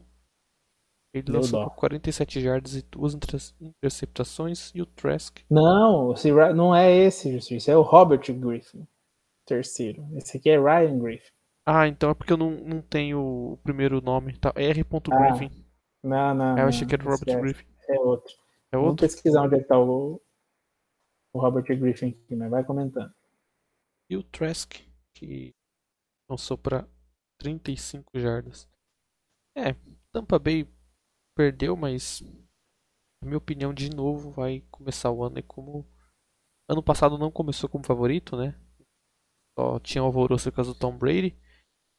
[1.13, 1.69] ele Deu lançou dó.
[1.69, 4.71] por 47 jardas e duas inter- interceptações.
[4.75, 6.13] E o Trask, Não,
[6.53, 7.55] não é esse, Justiça.
[7.55, 8.85] Esse é o Robert Griffin.
[9.47, 10.05] Terceiro.
[10.17, 11.31] Esse aqui é Ryan Griffin.
[11.65, 13.19] Ah, então é porque eu não, não tenho
[13.53, 14.53] o primeiro nome, tá?
[14.55, 14.85] R.
[15.11, 15.65] Ah, Griffin.
[16.03, 16.57] Não, não.
[16.57, 17.41] Eu achei que era o Robert.
[17.41, 17.65] Griffin.
[17.89, 18.33] É outro.
[18.71, 19.05] É Vamos outro?
[19.07, 20.21] pesquisar onde é que tá o,
[21.33, 23.11] o Robert Griffin aqui, mas vai comentando.
[24.09, 24.73] E o Trask,
[25.15, 25.55] que
[26.29, 26.87] lançou pra
[27.39, 28.69] 35 jardas.
[29.57, 29.73] É,
[30.11, 30.67] Tampa Bay
[31.35, 32.21] perdeu, mas
[33.21, 35.83] na minha opinião, de novo, vai começar o ano aí como.
[36.69, 38.55] Ano passado não começou como favorito, né?
[39.57, 41.35] Só tinha alvoroço por causa do Tom Brady.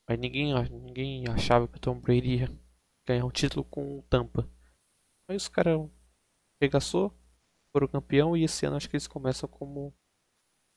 [0.09, 2.61] Mas ninguém, ninguém achava que o Tom Brady ia
[3.07, 4.49] ganhar um título com o Tampa.
[5.29, 5.89] Aí os caras
[6.61, 7.13] regaçou,
[7.73, 9.93] foram campeão e esse ano acho que eles começam como,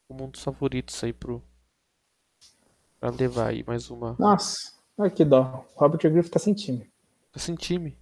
[0.07, 1.43] como um dos favoritos aí pro,
[2.99, 4.15] pra levar aí mais uma.
[4.19, 5.65] Nossa, olha que dó.
[5.75, 6.91] O Robert Griffin tá sem time.
[7.31, 7.97] Tá sem time.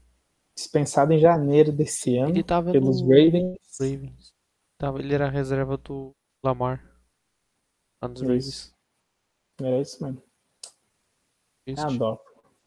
[0.55, 3.57] Dispensado em janeiro desse ano Ele tava pelos no Ravens.
[3.79, 4.33] Ravens.
[4.77, 6.83] Tava, ele era a reserva do Lamar.
[8.01, 8.73] Lá nos Ravens.
[9.59, 10.26] Era isso mesmo.
[11.75, 11.85] Triste.
[11.85, 12.19] a dó.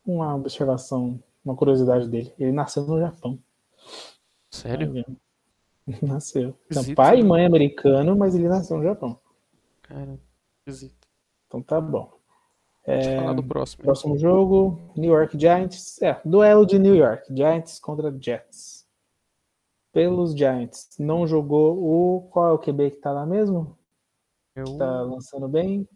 [0.04, 2.32] Uma observação, uma curiosidade dele.
[2.38, 3.38] Ele nasceu no Japão.
[4.50, 5.04] Sério?
[5.04, 5.12] Tá?
[6.02, 6.54] Nasceu.
[6.70, 7.28] Então, pai e né?
[7.28, 9.18] mãe americano, mas ele nasceu no Japão.
[9.82, 10.18] Cara,
[10.66, 11.08] esquisito.
[11.48, 12.12] Então tá bom.
[12.86, 13.82] Eu É, falar do próximo.
[13.82, 16.00] Próximo jogo, New York Giants.
[16.00, 17.34] É, duelo de New York.
[17.34, 18.86] Giants contra Jets.
[19.92, 20.90] Pelos Giants.
[20.98, 22.28] Não jogou o.
[22.30, 23.76] Qual é o QB que tá lá mesmo?
[24.54, 25.88] É o- Tá lançando bem.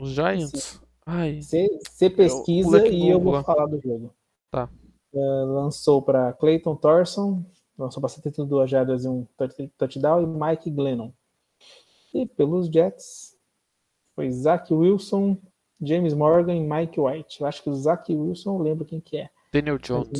[0.00, 0.80] Os Giants?
[1.42, 3.44] Você pesquisa moleque e eu vou lá.
[3.44, 4.12] falar do jogo.
[4.50, 4.68] Tá.
[5.14, 7.44] É, lançou para Clayton Thorson.
[7.78, 10.22] Lançou para 72 jardas e um touch- touchdown.
[10.22, 11.12] E Mike Glennon.
[12.14, 13.36] E pelos Jets
[14.14, 15.36] foi Zach Wilson,
[15.80, 17.40] James Morgan e Mike White.
[17.42, 19.30] Eu acho que o Zach Wilson eu lembro quem que é.
[19.52, 20.18] Daniel Jones.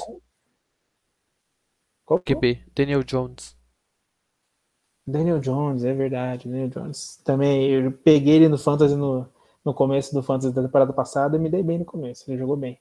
[2.04, 2.20] Qual?
[2.20, 3.55] QB, Daniel Jones.
[5.06, 7.20] Daniel Jones, é verdade, Daniel Jones.
[7.24, 9.26] Também eu peguei ele no Fantasy no,
[9.64, 12.56] no começo do Fantasy da temporada passada e me dei bem no começo, ele jogou
[12.56, 12.78] bem.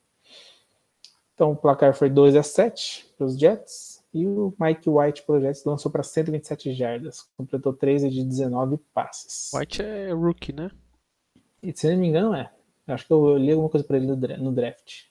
[1.34, 5.41] Então o placar foi 2 a 7 para os Jets e o Mike White os
[5.41, 9.51] Jets lançou para 127 jardas, completou 13 de 19 passes.
[9.53, 10.71] White é rookie, né?
[11.61, 12.49] E se não me engano, é.
[12.88, 15.03] Acho que eu li alguma coisa para ele no dra- no draft.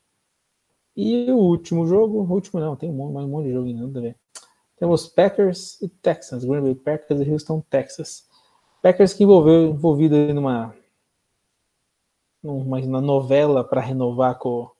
[0.97, 3.67] E o último jogo, o último não, tem um monte, mais um monte de jogo
[3.69, 4.17] ainda, nada a ver.
[4.77, 8.29] Temos Packers e Texans, Green Bay Packers e Houston, Texas.
[8.83, 10.75] Packers que envolveu envolvido numa
[12.45, 14.71] numa, na novela para renovar com,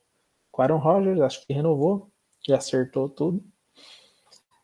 [0.53, 2.11] com Aaron Rodgers, acho que renovou,
[2.47, 3.43] já acertou tudo.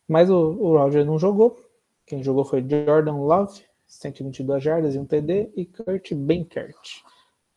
[0.07, 1.59] Mas o, o Rodgers não jogou.
[2.05, 7.03] Quem jogou foi Jordan Love, 122 jardas e um TD, e Kurt Benkert.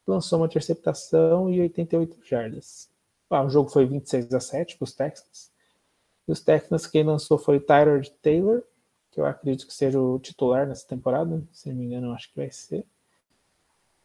[0.07, 2.89] Lançou uma interceptação e 88 jardas.
[3.29, 5.52] Ah, o jogo foi 26 a 7 para os Texans.
[6.27, 8.63] E os Texans, quem lançou foi Tyler Taylor,
[9.11, 11.43] que eu acredito que seja o titular nessa temporada.
[11.51, 12.85] Se não me engano, acho que vai ser.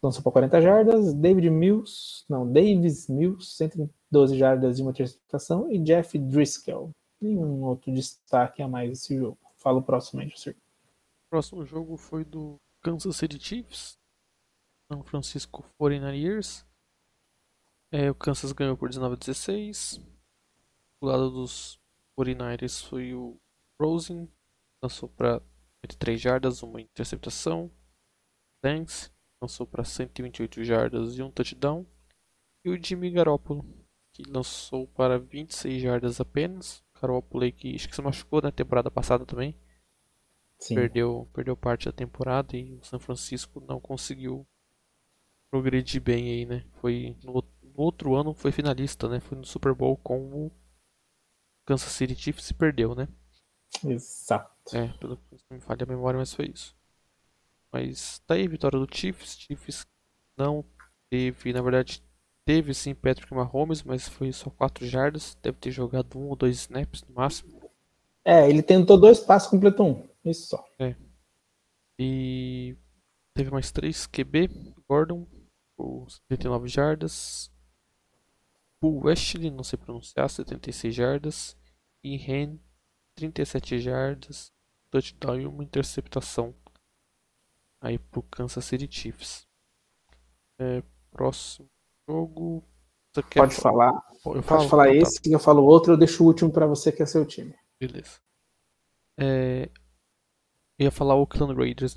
[0.02, 1.14] Lançou para 40 jardas.
[1.14, 5.70] David Mills, não, Davis Mills, 112 jardas e uma interceptação.
[5.70, 6.90] E Jeff Driscoll.
[7.20, 9.38] Nenhum outro destaque a mais esse jogo.
[9.64, 10.50] O próximo aí, José.
[10.50, 13.98] O próximo jogo foi do Kansas City Chiefs.
[14.90, 16.64] São Francisco 49ers.
[17.90, 20.00] É, o Kansas ganhou por 19 a 16.
[21.00, 21.77] Do lado dos
[22.18, 23.38] 49ers foi o
[23.80, 24.28] Rosen.
[24.82, 25.42] Lançou para
[25.84, 27.70] 83 jardas, uma interceptação.
[28.60, 31.86] Thanks lançou para 128 jardas e um touchdown.
[32.64, 33.64] E o Jimmy Garoppolo,
[34.12, 36.84] que lançou para 26 jardas apenas.
[37.00, 39.54] Garoppolo aí que acho que se machucou na temporada passada também.
[40.58, 40.74] Sim.
[40.74, 44.44] Perdeu, perdeu parte da temporada e o São Francisco não conseguiu
[45.50, 46.64] progredir bem aí, né?
[46.80, 49.20] Foi no, no outro ano foi finalista, né?
[49.20, 50.50] Foi no Super Bowl com o
[51.68, 53.06] Kansas City Chiefs e perdeu, né?
[53.84, 54.74] Exato.
[54.74, 56.74] É, pelo que me falha a memória, mas foi isso.
[57.70, 59.36] Mas tá aí a vitória do Chiefs.
[59.36, 59.86] Chiefs
[60.34, 60.64] não
[61.10, 62.02] teve, na verdade,
[62.46, 65.36] teve sim Patrick Mahomes, mas foi só 4 jardas.
[65.42, 67.60] Deve ter jogado um ou dois snaps no máximo.
[68.24, 70.08] É, ele tentou dois passos, completou um.
[70.24, 70.64] Isso só.
[70.78, 70.96] É.
[71.98, 72.78] E
[73.34, 74.48] teve mais três QB.
[74.88, 75.26] Gordon,
[75.76, 77.52] por 79 jardas.
[78.80, 81.56] Paul Westley, não sei pronunciar, 76 jardas.
[82.02, 82.58] E Ren,
[83.14, 84.52] 37 jardas.
[84.90, 86.54] Touchdown e uma interceptação
[87.80, 89.46] aí pro Kansas City Chiefs.
[90.58, 91.68] É, próximo
[92.08, 92.64] jogo.
[93.34, 93.92] Pode falar.
[94.24, 95.08] Eu Pode falar então tá.
[95.08, 97.54] esse, que eu falo outro, eu deixo o último para você que é seu time.
[97.80, 98.20] Beleza.
[99.18, 99.68] É,
[100.78, 101.96] eu ia falar Oakland Raiders,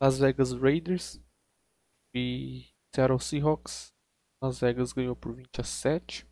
[0.00, 1.20] Las Vegas Raiders
[2.14, 3.92] e Seattle Seahawks.
[4.42, 6.26] Las Vegas ganhou por 20 a 7.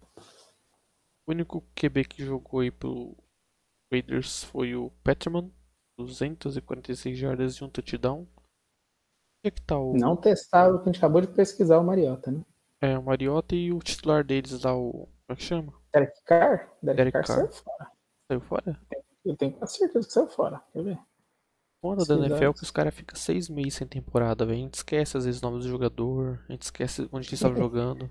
[1.26, 3.16] O único QB que jogou aí pelo
[3.92, 5.52] Raiders foi o Peterman,
[5.98, 8.26] 246 jardas e um touchdown
[9.46, 9.94] é que tá o.
[9.96, 12.44] Não testaram, a gente acabou de pesquisar o Mariota, né?
[12.80, 14.92] É, o Mariota e o titular deles lá, o.
[14.92, 15.72] Como é que chama?
[15.92, 16.72] Derek Carr?
[16.82, 17.90] Derek, Derek Carr, Carr saiu fora.
[18.28, 18.80] Saiu fora?
[19.24, 20.62] Eu tenho quase certeza que saiu fora.
[20.72, 20.98] Quer ver?
[21.80, 24.58] Foda da NFL que os caras ficam seis meses sem temporada, velho.
[24.58, 27.54] A gente esquece às vezes o nome do jogador, a gente esquece onde ele estava
[27.56, 28.10] jogando.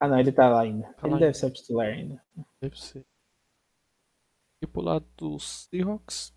[0.00, 0.92] Ah não, ele tá lá ainda.
[0.94, 1.34] Tá ele lá deve ainda.
[1.34, 2.24] ser o titular ainda.
[2.62, 3.04] Deve ser.
[4.62, 6.34] E pro lado dos Seahawks,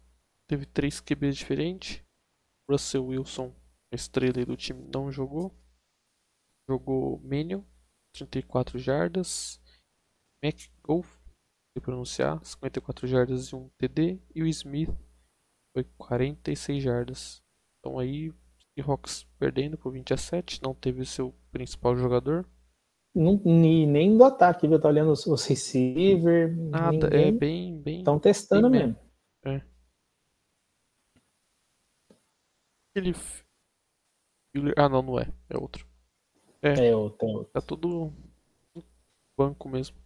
[0.49, 2.01] teve três QBs diferentes.
[2.69, 3.53] Russell Wilson
[3.93, 5.55] a estrela do time não jogou.
[6.67, 7.61] Jogou Menion,
[8.15, 9.61] 34 jardas.
[10.43, 11.07] McGolf,
[11.77, 14.19] se pronunciar, 54 jardas e um TD.
[14.33, 14.89] E o Smith
[15.73, 17.43] foi 46 jardas.
[17.79, 18.31] Então aí,
[18.73, 22.47] Seahawks perdendo por 20 a 7, não teve seu principal jogador.
[23.15, 26.55] Não, nem do ataque, eu tô olhando os receiver.
[26.55, 27.27] Nada, ninguém...
[27.27, 27.81] é bem.
[27.81, 28.99] bem Estão testando bem mesmo.
[29.45, 29.61] É.
[32.95, 33.13] Ele
[34.77, 35.27] ah, não, não é.
[35.49, 35.87] É outro.
[36.61, 37.51] É, é outro, é outro.
[37.51, 38.13] Tá tudo
[39.37, 40.02] banco mesmo.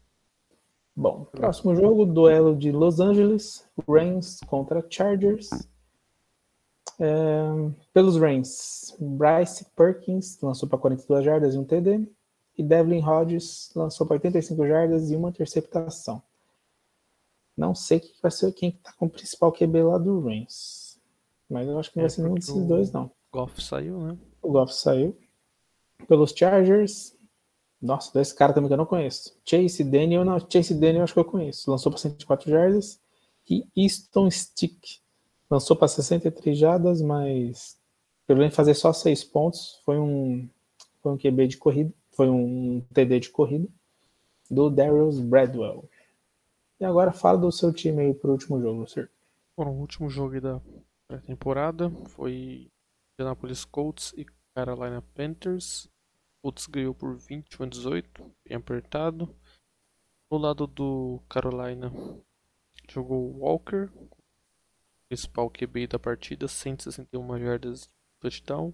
[0.99, 5.47] Bom, próximo jogo, duelo de Los Angeles, Rams contra Chargers.
[6.99, 7.43] É,
[7.93, 12.09] pelos Rams, Bryce Perkins lançou para 42 jardas e um TD.
[12.57, 16.19] E Devlin Hodges lançou para 85 jardas e uma interceptação.
[17.55, 20.99] Não sei quem vai ser quem está com o principal QB lá do Rams.
[21.47, 23.11] Mas eu acho que não é vai ser nenhum desses dois, não.
[23.31, 24.17] Goff saiu, né?
[24.41, 25.15] O Goff saiu.
[26.07, 27.15] Pelos Chargers.
[27.81, 29.37] Nossa, desse cara também que eu não conheço.
[29.45, 31.69] Chase Daniel, não, Chase Daniel acho que eu conheço.
[31.69, 32.99] Lançou para 104 jardas.
[33.49, 34.99] E Easton Stick
[35.49, 37.79] lançou para 63 jardas, mas
[38.25, 39.79] pelo menos fazer só 6 pontos.
[39.85, 40.49] Foi um,
[41.01, 41.93] foi um QB de corrida.
[42.11, 43.67] Foi um TD de corrida
[44.49, 45.87] do Darius Bradwell.
[46.79, 49.09] E agora fala do seu time aí pro último jogo, Sir.
[49.55, 50.61] Bom, o último jogo da
[51.07, 52.69] pré-temporada foi
[53.13, 55.89] Indianapolis Colts e Carolina Panthers.
[56.41, 59.35] Colts ganhou por 21 a 18, bem apertado.
[60.29, 61.91] No lado do Carolina
[62.89, 63.89] jogou Walker,
[65.07, 68.73] principal QB da partida, 161 jardas touchdown.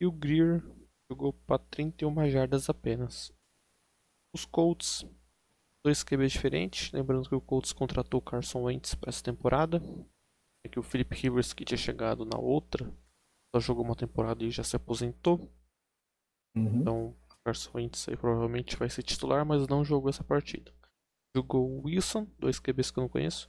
[0.00, 0.62] E o Greer
[1.10, 3.32] jogou para 31 jardas apenas.
[4.32, 5.04] Os Colts,
[5.82, 6.92] dois QBs diferentes.
[6.92, 9.82] Lembrando que o Colts contratou Carson Wentz para essa temporada.
[10.64, 12.90] É que o Philip Rivers, que tinha chegado na outra,
[13.54, 15.50] só jogou uma temporada e já se aposentou.
[16.56, 16.80] Uhum.
[16.80, 20.72] Então Carson Wentz aí provavelmente vai ser titular, mas não jogou essa partida.
[21.34, 23.48] Jogou o Wilson, dois QBs que eu não conheço,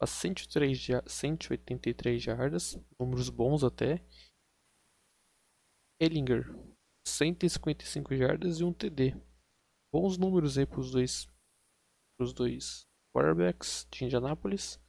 [0.00, 4.02] a 103 ja 183 jardas, números bons até.
[6.00, 6.46] Ellinger,
[7.06, 9.14] 155 jardas e um TD.
[9.92, 11.26] Bons números aí para os dois,
[12.16, 14.80] pros dois quarterbacks de Indianapolis.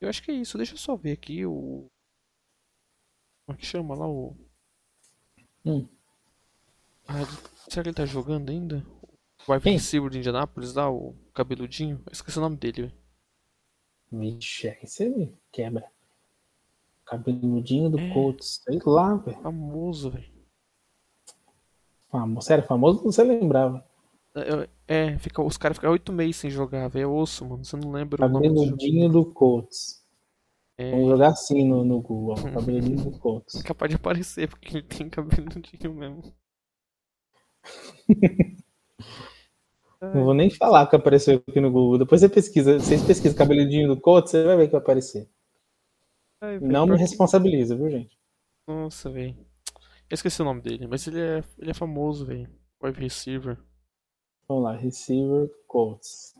[0.00, 0.56] Eu acho que é isso.
[0.56, 1.86] Deixa eu só ver aqui o.
[3.44, 4.34] Como é que chama lá o.
[5.64, 5.86] Hum.
[7.12, 7.26] Ah,
[7.68, 8.86] será que ele tá jogando ainda?
[9.48, 12.00] O wide receiver de Indianapolis lá, o cabeludinho.
[12.06, 12.94] Eu esqueci o nome dele.
[14.12, 15.84] Vixe, aí você me quebra.
[17.04, 18.12] Cabeludinho do É.
[18.14, 18.60] Colts.
[18.62, 19.40] Sei lá, velho.
[19.42, 20.30] Famoso, velho.
[22.10, 22.46] Famoso.
[22.46, 23.84] Sério, famoso você lembrava.
[24.36, 27.04] É, é, fica, os caras ficam oito meses sem jogar, velho.
[27.04, 27.64] É osso, mano.
[27.64, 28.54] Você não lembra o nome do.
[28.54, 30.00] Cabeludinho do Colts.
[30.78, 32.36] É, Vamos jogar assim no, no Google.
[32.54, 33.56] Cabeludinho do Colts.
[33.56, 36.22] é capaz de aparecer, porque ele tem cabeludinho mesmo.
[40.00, 41.98] Não vou nem falar que apareceu aqui no Google.
[41.98, 42.78] Depois você pesquisa.
[42.78, 45.28] Vocês pesquisam cabeludinho do Colts, você vai ver que vai aparecer.
[46.40, 48.18] Ai, Não me responsabiliza, viu, gente?
[48.66, 49.36] Nossa, velho.
[50.08, 52.48] Eu esqueci o nome dele, mas ele é, ele é famoso, velho.
[52.82, 53.58] Wide receiver.
[54.48, 56.34] Vamos lá, receiver Colts.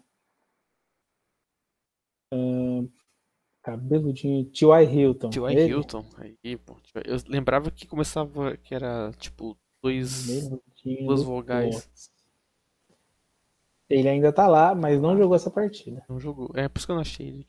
[2.33, 2.89] Ahn,
[3.63, 4.51] cabeludinho.
[4.51, 4.85] T.Y.
[4.85, 5.31] Hilton.
[5.31, 5.69] T.Y.
[5.69, 6.05] Hilton.
[6.17, 6.77] Aí, pô.
[7.05, 10.49] Eu lembrava que começava, que era tipo dois.
[10.83, 12.11] Cabeludinho duas vogais.
[13.89, 16.05] Ele ainda tá lá, mas não jogou essa partida.
[16.09, 16.51] Não jogou.
[16.55, 17.47] É por isso que eu não achei ele.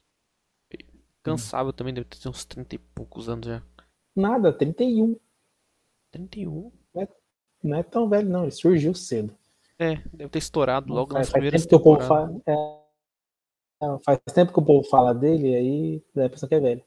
[1.24, 3.62] Cansava também, deve ter uns 30 e poucos anos já.
[4.16, 5.16] Nada, 31.
[6.12, 6.72] 31?
[7.64, 8.44] Não é tão velho, não.
[8.44, 9.36] Ele surgiu cedo.
[9.78, 12.42] É, deve ter estourado logo faz, nas primeiras tempo que o povo fala.
[12.48, 12.82] é,
[13.82, 16.84] não, faz tempo que o povo fala dele, aí dá a impressão que é velho.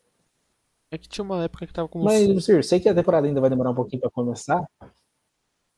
[0.91, 3.41] É que tinha uma época que tava com Mas, Sir, sei que a temporada ainda
[3.41, 4.65] vai demorar um pouquinho pra começar.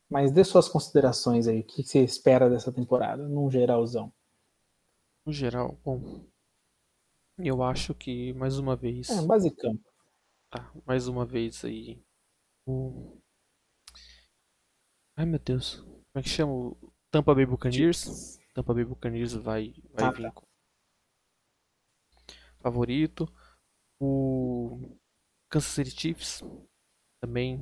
[0.09, 1.59] Mas dê suas considerações aí.
[1.61, 4.11] O que você espera dessa temporada, num geralzão?
[5.25, 5.77] no geral.
[5.83, 6.25] Bom,
[7.37, 9.09] eu acho que mais uma vez.
[9.09, 9.77] É, basicão.
[10.49, 12.01] Tá, mais uma vez aí.
[12.65, 13.17] O.
[15.17, 15.81] Ai meu Deus.
[15.81, 16.53] Como é que chama?
[16.53, 18.37] O Tampa Bay Buccaneers.
[18.53, 20.31] Tampa Bay Buccaneers vai, vai Ah, vir tá.
[20.31, 20.45] com
[22.59, 23.27] favorito.
[23.99, 24.97] O
[25.49, 26.41] Kansas City Chiefs
[27.21, 27.59] também.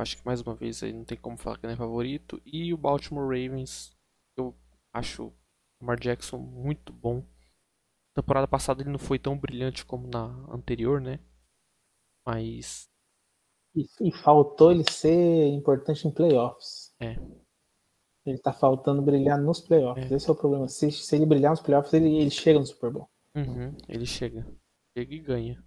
[0.00, 2.40] Acho que mais uma vez aí não tem como falar que não é favorito.
[2.44, 3.96] E o Baltimore Ravens.
[4.36, 4.54] Eu
[4.92, 5.34] acho o
[5.80, 7.24] Lamar Jackson muito bom.
[8.14, 11.20] Temporada passada ele não foi tão brilhante como na anterior, né?
[12.26, 12.88] Mas
[13.74, 16.94] E, e faltou ele ser importante em playoffs.
[17.00, 17.16] É.
[18.26, 20.10] Ele tá faltando brilhar nos playoffs.
[20.10, 20.14] É.
[20.14, 20.68] Esse é o problema.
[20.68, 23.10] Se, se ele brilhar nos playoffs, ele, ele chega no Super Bowl.
[23.34, 24.46] Uhum, ele chega.
[24.96, 25.64] Chega e ganha.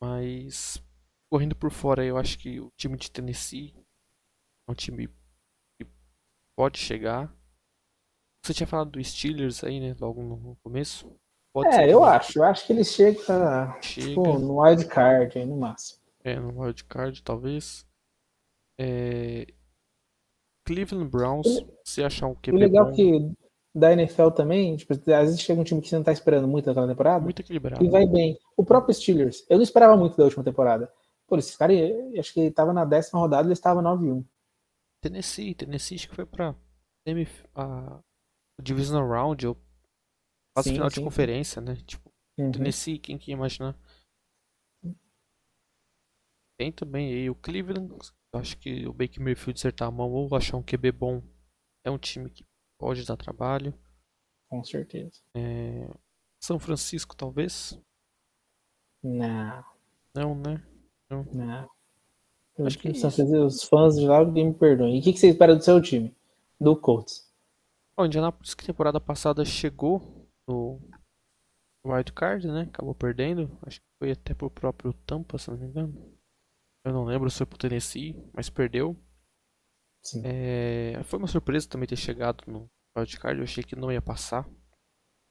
[0.00, 0.82] Mas,
[1.34, 3.74] correndo por fora, eu acho que o time de Tennessee
[4.68, 5.08] é um time
[5.76, 5.84] que
[6.56, 7.28] pode chegar.
[8.40, 9.96] Você tinha falado do Steelers aí, né?
[9.98, 11.12] Logo no começo.
[11.52, 12.38] Pode É, eu acho.
[12.38, 13.18] Eu acho que ele chega,
[13.82, 14.06] Chega.
[14.06, 16.00] tipo, no wild card aí no máximo.
[16.22, 17.84] É, no wildcard, talvez.
[18.78, 19.48] É...
[20.64, 21.48] Cleveland Browns,
[21.84, 23.34] se achar um O QB legal bom, que
[23.74, 26.66] da NFL também, tipo, às vezes chega um time que você não tá esperando muito
[26.66, 27.84] naquela temporada muito equilibrado.
[27.84, 28.38] e vai bem.
[28.56, 30.88] O próprio Steelers, eu não esperava muito da última temporada.
[31.26, 34.24] Pô, esses caras, eu acho que tava na décima rodada, eles estavam 9-1.
[35.02, 36.54] Tennessee, Tennessee acho que foi pra
[37.06, 38.00] semi, a,
[38.62, 39.56] Divisional Round, ou
[40.54, 41.04] quase Sim, final de sim.
[41.04, 41.76] conferência, né?
[41.76, 42.50] Tipo, Uhum.
[42.50, 43.78] Tennessee, quem que ia imaginar?
[46.58, 47.94] Tem também aí o Cleveland.
[48.34, 51.22] Acho que o Baker Mayfield acertar a mão ou achar um QB bom
[51.84, 52.44] é um time que
[52.78, 53.72] pode dar trabalho.
[54.48, 55.20] Com certeza.
[55.36, 55.88] É,
[56.42, 57.78] São Francisco, talvez?
[59.02, 59.64] Não,
[60.14, 60.60] Não, né?
[61.32, 61.68] Não.
[62.56, 64.96] Eu Acho que é os fãs de lá me perdoem.
[64.96, 66.14] E o que, que você espera do seu time?
[66.60, 67.28] Do Colts.
[67.96, 70.80] O Indianapolis que temporada passada chegou no
[71.84, 72.62] Wild Card, né?
[72.62, 73.58] Acabou perdendo.
[73.62, 76.16] Acho que foi até pro próprio Tampa, se não me engano.
[76.84, 78.96] Eu não lembro se foi pro Tennessee, mas perdeu.
[80.22, 83.38] É, foi uma surpresa também ter chegado no Wild Card.
[83.38, 84.48] Eu achei que não ia passar.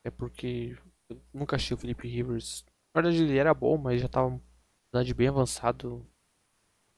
[0.06, 0.78] É porque
[1.10, 2.66] eu nunca achei o Felipe Rivers.
[2.94, 4.42] Na verdade, ele era bom, mas já tava
[4.94, 6.06] idade bem avançado.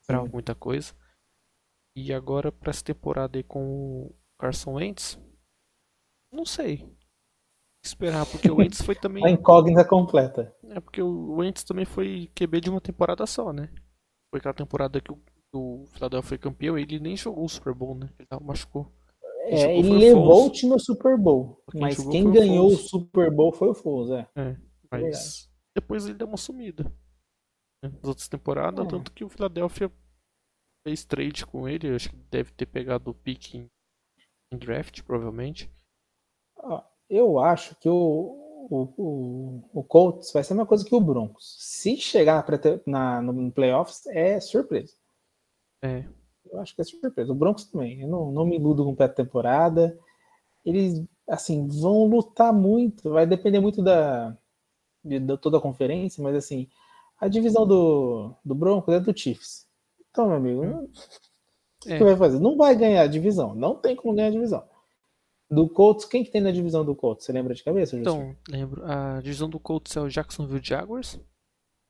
[0.01, 0.29] Sim.
[0.31, 0.93] muita coisa.
[1.95, 5.17] E agora, pra essa temporada aí com o Carson Wentz,
[6.31, 6.83] não sei.
[6.83, 6.95] O
[7.83, 9.25] Esperar, porque o Wentz foi também.
[9.25, 10.53] A incógnita completa.
[10.69, 13.69] É porque o Wentz também foi QB de uma temporada só, né?
[14.29, 15.19] Foi aquela temporada que o,
[15.53, 18.09] o Philadelphia foi campeão e ele nem jogou o Super Bowl, né?
[18.19, 18.91] Ele machucou.
[19.47, 21.63] Quem É, ele o levou o time ao Super Bowl.
[21.71, 22.89] Quem mas quem o ganhou o Foles.
[22.89, 24.27] Super Bowl foi o Foles, é.
[24.35, 24.57] É,
[24.91, 25.49] mas Verdade.
[25.73, 26.91] depois ele deu uma sumida.
[27.89, 27.97] Né?
[27.97, 28.89] Nas outras temporadas, É.
[28.89, 29.91] tanto que o Philadelphia
[30.85, 31.95] fez trade com ele.
[31.95, 33.69] Acho que deve ter pegado o pique em
[34.51, 35.69] em draft, provavelmente.
[37.09, 41.01] Eu acho que o, o, o, o Colts vai ser a mesma coisa que o
[41.01, 41.55] Broncos.
[41.59, 42.43] Se chegar
[42.87, 44.93] na, no playoffs, é surpresa.
[45.83, 46.07] É.
[46.51, 47.31] Eu acho que é surpresa.
[47.31, 48.01] O Broncos também.
[48.01, 49.97] Eu não, não me iludo com pré-temporada.
[50.63, 53.11] Eles, assim, vão lutar muito.
[53.11, 54.35] Vai depender muito da,
[55.03, 56.67] de, de toda a conferência, mas assim,
[57.19, 59.67] a divisão do, do Broncos é do Chiefs.
[60.09, 60.89] Então, meu amigo, o
[61.87, 61.97] é.
[61.97, 62.39] que vai fazer?
[62.39, 63.53] Não vai ganhar a divisão.
[63.55, 64.67] Não tem como ganhar a divisão.
[65.49, 67.25] Do Colts, quem que tem na divisão do Colts?
[67.25, 68.83] Você lembra de cabeça, Então, lembro.
[68.85, 71.19] A divisão do Colts é o Jacksonville Jaguars.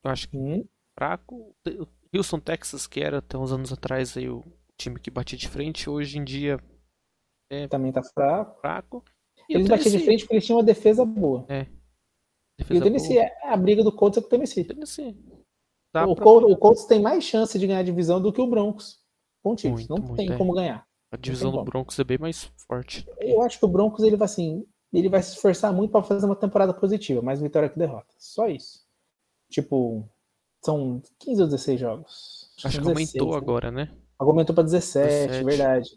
[0.03, 0.67] Eu acho que hum.
[0.97, 1.55] fraco.
[1.67, 4.43] O Houston, Texas, que era até uns anos atrás aí o
[4.78, 6.59] time que batia de frente, hoje em dia
[7.49, 8.59] é também tá fraco.
[8.59, 9.03] fraco.
[9.49, 11.45] E eles batiam de frente porque eles tinham uma defesa boa.
[11.47, 11.67] É.
[12.58, 13.18] Defesa e o Tennessee.
[13.18, 14.64] É, a briga do Colts é com o Tennessee.
[14.64, 15.18] Tennessee.
[15.93, 18.99] o, Colts, o Colts tem mais chance de ganhar a divisão do que o Broncos.
[19.43, 19.88] Com o Chiefs.
[19.88, 20.38] Não muito, tem é.
[20.38, 20.86] como ganhar.
[21.12, 23.08] A divisão do Broncos é bem mais forte.
[23.20, 26.26] Eu acho que o Broncos ele vai assim, ele vai se esforçar muito para fazer
[26.26, 28.14] uma temporada positiva, mais vitória que derrota.
[28.18, 28.86] Só isso.
[29.49, 30.10] Tipo,
[30.64, 32.51] são 15 ou 16 jogos.
[32.58, 33.38] Acho, acho que 16, aumentou né?
[33.38, 33.91] agora, né?
[34.18, 35.89] Aumentou para 17, 17, verdade.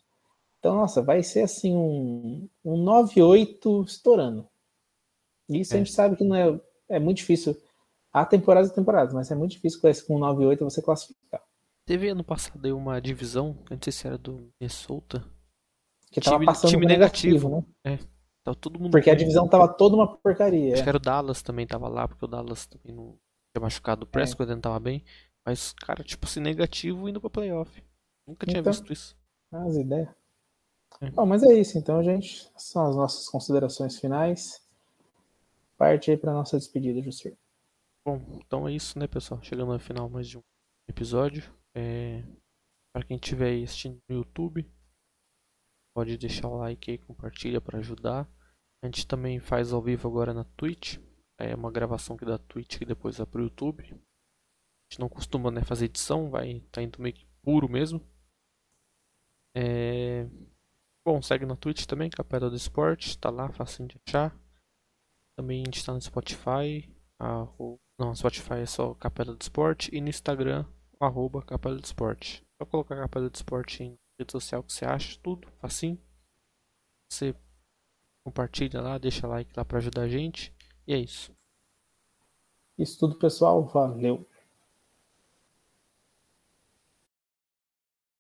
[0.59, 4.49] Então, nossa, vai ser assim um, um 9-8 estourando.
[5.49, 5.77] Isso é.
[5.77, 7.57] a gente sabe que não é, é muito difícil.
[8.13, 11.43] Há temporadas e temporadas, mas é muito difícil com 9-8 você classificar.
[11.87, 15.25] Teve ano passado aí uma divisão, não sei se era do Minnesota.
[16.11, 17.95] Que tava time, passando time negativo, negativo, né?
[17.95, 17.99] É.
[18.45, 20.73] Tava todo mundo porque a divisão tava toda uma porcaria.
[20.73, 20.83] Acho é.
[20.83, 23.19] que era o Dallas também tava lá, porque o Dallas também não
[23.55, 24.55] tinha machucado o Prescott, é.
[24.55, 25.05] não tava bem.
[25.47, 27.83] Mas, cara, tipo assim, negativo indo pra playoff.
[28.27, 29.17] Nunca tinha então, visto isso.
[29.51, 30.09] As ideias.
[31.01, 31.11] É.
[31.11, 32.51] Bom, mas é isso então, gente.
[32.57, 34.61] São as nossas considerações finais.
[35.79, 37.39] Parte aí pra nossa despedida, Jusir.
[38.05, 39.41] Bom, então é isso, né, pessoal?
[39.43, 40.43] Chegando ao final mais de um
[40.89, 41.55] episódio.
[41.73, 42.25] É,
[42.93, 44.69] para quem estiver assistindo no YouTube,
[45.95, 48.29] pode deixar o like aí, compartilha para ajudar.
[48.83, 50.99] A gente também faz ao vivo agora na Twitch.
[51.39, 53.85] É uma gravação que da Twitch que depois vai pro YouTube.
[53.85, 53.87] A
[54.91, 58.01] gente não costuma né, fazer edição, vai tá indo meio que puro mesmo.
[59.55, 60.27] É...
[61.07, 64.48] Bom, segue na Twitch também, Capela do Esporte, tá lá, facinho de achar.
[65.39, 66.93] Também a gente tá no Spotify.
[67.97, 69.89] Não, Spotify é só Capela do Esporte.
[69.95, 70.67] E no Instagram
[70.99, 72.45] arroba Capela de Esporte.
[72.61, 75.97] Só colocar Capela de Esporte em rede social que você acha, tudo, facinho.
[77.09, 77.37] Você
[78.27, 80.53] compartilha lá, deixa like lá para ajudar a gente.
[80.85, 81.33] E é isso.
[82.77, 83.65] Isso tudo, pessoal.
[83.65, 84.29] Valeu.